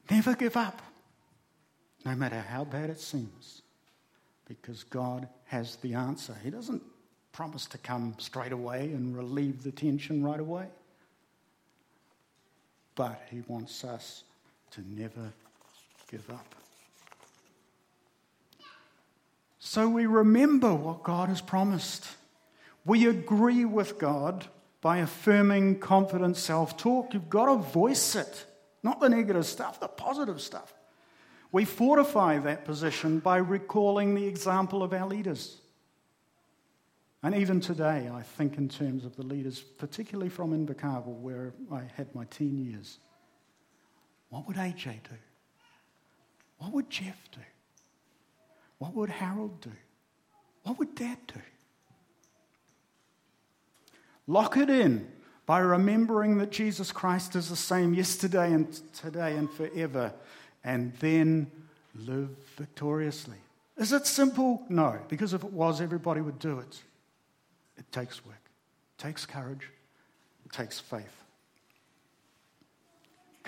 Never 0.09 0.35
give 0.35 0.55
up, 0.55 0.81
no 2.05 2.15
matter 2.15 2.39
how 2.39 2.63
bad 2.63 2.89
it 2.89 2.99
seems, 2.99 3.61
because 4.47 4.83
God 4.83 5.27
has 5.45 5.75
the 5.77 5.93
answer. 5.93 6.35
He 6.43 6.49
doesn't 6.49 6.81
promise 7.33 7.65
to 7.67 7.77
come 7.77 8.15
straight 8.17 8.53
away 8.53 8.91
and 8.93 9.15
relieve 9.15 9.63
the 9.63 9.71
tension 9.71 10.23
right 10.23 10.39
away, 10.39 10.67
but 12.95 13.21
He 13.29 13.43
wants 13.47 13.83
us 13.83 14.23
to 14.71 14.81
never 14.87 15.33
give 16.09 16.29
up. 16.29 16.55
So 19.59 19.89
we 19.89 20.05
remember 20.05 20.73
what 20.73 21.03
God 21.03 21.29
has 21.29 21.41
promised. 21.41 22.07
We 22.85 23.07
agree 23.07 23.65
with 23.65 23.97
God 23.97 24.45
by 24.81 24.99
affirming 24.99 25.79
confident 25.79 26.37
self 26.37 26.77
talk. 26.77 27.13
You've 27.13 27.29
got 27.29 27.47
to 27.47 27.55
voice 27.55 28.15
it, 28.15 28.45
not 28.81 29.01
the 29.01 29.09
negative 29.09 29.45
stuff, 29.45 29.79
the 29.79 29.87
positive 29.87 30.39
stuff. 30.41 30.73
We 31.51 31.65
fortify 31.65 32.39
that 32.39 32.65
position 32.65 33.19
by 33.19 33.37
recalling 33.37 34.15
the 34.15 34.25
example 34.25 34.83
of 34.83 34.93
our 34.93 35.07
leaders. 35.07 35.57
And 37.23 37.35
even 37.35 37.59
today, 37.59 38.09
I 38.13 38.21
think 38.21 38.57
in 38.57 38.69
terms 38.69 39.03
of 39.03 39.15
the 39.15 39.23
leaders, 39.23 39.59
particularly 39.59 40.29
from 40.29 40.51
Invercargill, 40.51 41.19
where 41.19 41.53
I 41.71 41.81
had 41.95 42.13
my 42.13 42.25
teen 42.25 42.57
years. 42.57 42.99
What 44.29 44.47
would 44.47 44.57
AJ 44.57 44.85
do? 44.85 45.15
What 46.57 46.73
would 46.73 46.89
Jeff 46.89 47.17
do? 47.31 47.39
What 48.79 48.93
would 48.93 49.09
Harold 49.09 49.61
do? 49.61 49.71
What 50.63 50.79
would 50.79 50.95
Dad 50.95 51.17
do? 51.27 51.39
Lock 54.27 54.57
it 54.57 54.69
in 54.69 55.07
by 55.45 55.59
remembering 55.59 56.37
that 56.39 56.51
Jesus 56.51 56.91
Christ 56.91 57.35
is 57.35 57.49
the 57.49 57.55
same 57.55 57.93
yesterday 57.93 58.51
and 58.51 58.79
today 58.93 59.37
and 59.37 59.49
forever, 59.49 60.13
and 60.63 60.93
then 60.99 61.49
live 61.95 62.29
victoriously. 62.57 63.37
Is 63.77 63.93
it 63.93 64.05
simple? 64.05 64.61
No, 64.67 64.99
because 65.07 65.33
if 65.33 65.43
it 65.43 65.53
was, 65.53 65.79
everybody 65.79 66.19
would 66.19 66.39
do 66.39 66.59
it. 66.59 66.81
It 67.77 67.89
takes 67.91 68.25
work, 68.25 68.41
it 68.97 69.01
takes 69.01 69.25
courage, 69.25 69.69
it 70.45 70.51
takes 70.51 70.79
faith. 70.79 71.23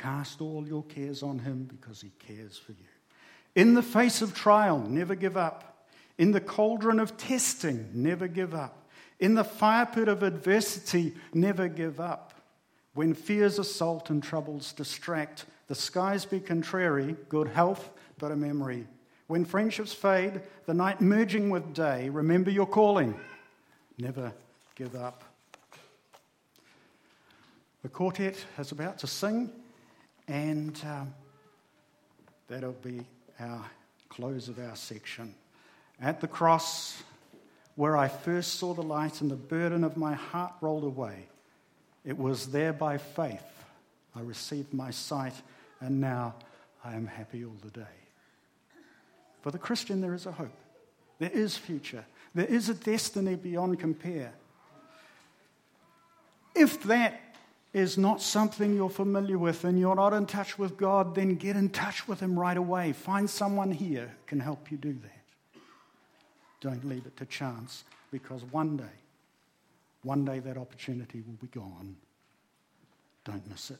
Cast 0.02 0.40
all 0.40 0.66
your 0.66 0.84
cares 0.84 1.24
on 1.24 1.40
him 1.40 1.64
because 1.64 2.00
he 2.02 2.12
cares 2.20 2.58
for 2.58 2.72
you. 2.72 2.88
In 3.54 3.74
the 3.74 3.84
face 3.84 4.22
of 4.22 4.34
trial, 4.34 4.80
never 4.80 5.14
give 5.14 5.36
up. 5.36 5.88
In 6.18 6.32
the 6.32 6.40
cauldron 6.40 7.02
of 7.02 7.18
testing, 7.18 7.90
never 7.94 8.30
give 8.30 8.56
up. 8.56 8.88
In 9.20 9.36
the 9.36 9.44
fire 9.44 9.86
pit 9.86 10.08
of 10.08 10.24
adversity, 10.24 11.16
never 11.34 11.68
give 11.68 12.00
up. 12.00 12.34
When 12.94 13.14
fears 13.14 13.60
assault 13.60 14.10
and 14.10 14.24
troubles 14.24 14.72
distract, 14.72 15.46
the 15.68 15.76
skies 15.76 16.24
be 16.24 16.40
contrary, 16.40 17.18
good 17.28 17.50
health, 17.50 17.90
but 18.18 18.32
a 18.32 18.38
memory. 18.38 18.88
When 19.28 19.44
friendships 19.44 19.94
fade, 19.94 20.42
the 20.66 20.74
night 20.74 21.02
merging 21.02 21.50
with 21.50 21.74
day, 21.74 22.08
remember 22.08 22.52
your 22.52 22.68
calling. 22.68 23.20
Never 23.98 24.32
give 24.76 24.96
up. 24.96 25.26
The 27.82 27.90
quartet 27.90 28.38
is 28.58 28.72
about 28.72 29.00
to 29.00 29.08
sing, 29.08 29.52
and 30.30 30.80
um, 30.86 31.14
that'll 32.48 32.72
be 32.72 33.02
our 33.40 33.66
close 34.10 34.48
of 34.48 34.60
our 34.60 34.76
section. 34.76 35.34
At 36.00 36.22
the 36.22 36.28
cross, 36.28 37.02
where 37.76 37.98
I 37.98 38.08
first 38.08 38.56
saw 38.56 38.74
the 38.74 38.84
light 38.84 39.22
and 39.22 39.32
the 39.32 39.36
burden 39.36 39.84
of 39.84 39.98
my 39.98 40.14
heart 40.14 40.54
rolled 40.62 40.84
away, 40.84 41.28
it 42.06 42.18
was 42.18 42.48
there 42.48 42.72
by 42.72 42.98
faith 42.98 43.44
I 44.16 44.22
received 44.22 44.74
my 44.74 44.92
sight, 44.92 45.34
and 45.82 46.00
now 46.00 46.36
I 46.84 46.96
am 46.96 47.08
happy 47.08 47.44
all 47.44 47.56
the 47.64 47.72
day. 47.72 47.98
For 49.42 49.52
the 49.52 49.58
Christian, 49.58 50.00
there 50.02 50.14
is 50.14 50.26
a 50.26 50.32
hope. 50.32 50.56
There 51.18 51.32
is 51.32 51.58
future. 51.58 52.06
There 52.36 52.46
is 52.46 52.70
a 52.70 52.74
destiny 52.74 53.36
beyond 53.36 53.80
compare. 53.80 54.34
If 56.56 56.84
that 56.84 57.29
is 57.74 57.98
not 57.98 58.22
something 58.22 58.76
you're 58.76 58.90
familiar 58.90 59.38
with 59.38 59.64
and 59.64 59.80
you're 59.80 59.96
not 59.96 60.14
in 60.14 60.26
touch 60.26 60.58
with 60.58 60.78
God, 60.78 61.16
then 61.16 61.36
get 61.36 61.56
in 61.56 61.70
touch 61.70 62.08
with 62.08 62.20
Him 62.20 62.38
right 62.38 62.58
away. 62.58 62.94
Find 62.94 63.30
someone 63.30 63.72
here 63.72 64.08
who 64.08 64.26
can 64.26 64.40
help 64.40 64.72
you 64.72 64.78
do 64.78 64.94
that. 64.94 65.62
Don't 66.62 66.84
leave 66.84 67.06
it 67.06 67.16
to 67.18 67.26
chance 67.26 67.84
because 68.12 68.44
one 68.46 68.78
day, 68.78 68.84
one 70.04 70.26
day 70.26 70.40
that 70.40 70.58
opportunity 70.58 71.22
will 71.22 71.38
be 71.40 71.48
gone. 71.48 71.96
Don't 73.24 73.48
miss 73.48 73.72
it. 73.72 73.80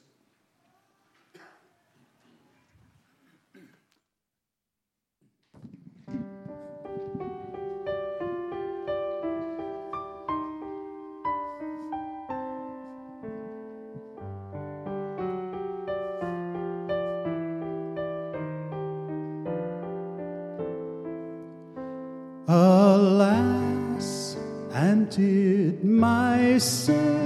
My 25.82 26.58
Savior 26.58 27.19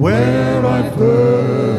where 0.00 0.64
I 0.64 0.90
first 0.96 1.69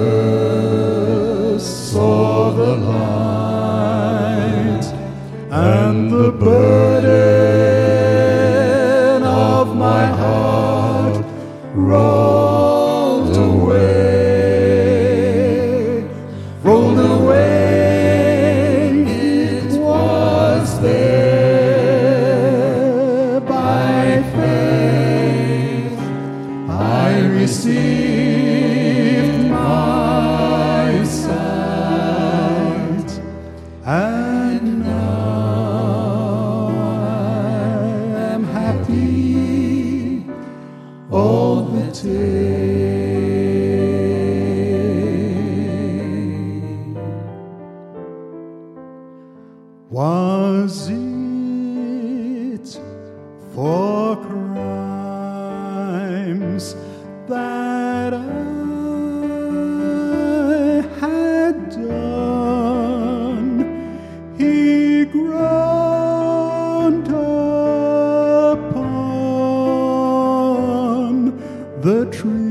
the 71.81 72.05
tree. 72.11 72.50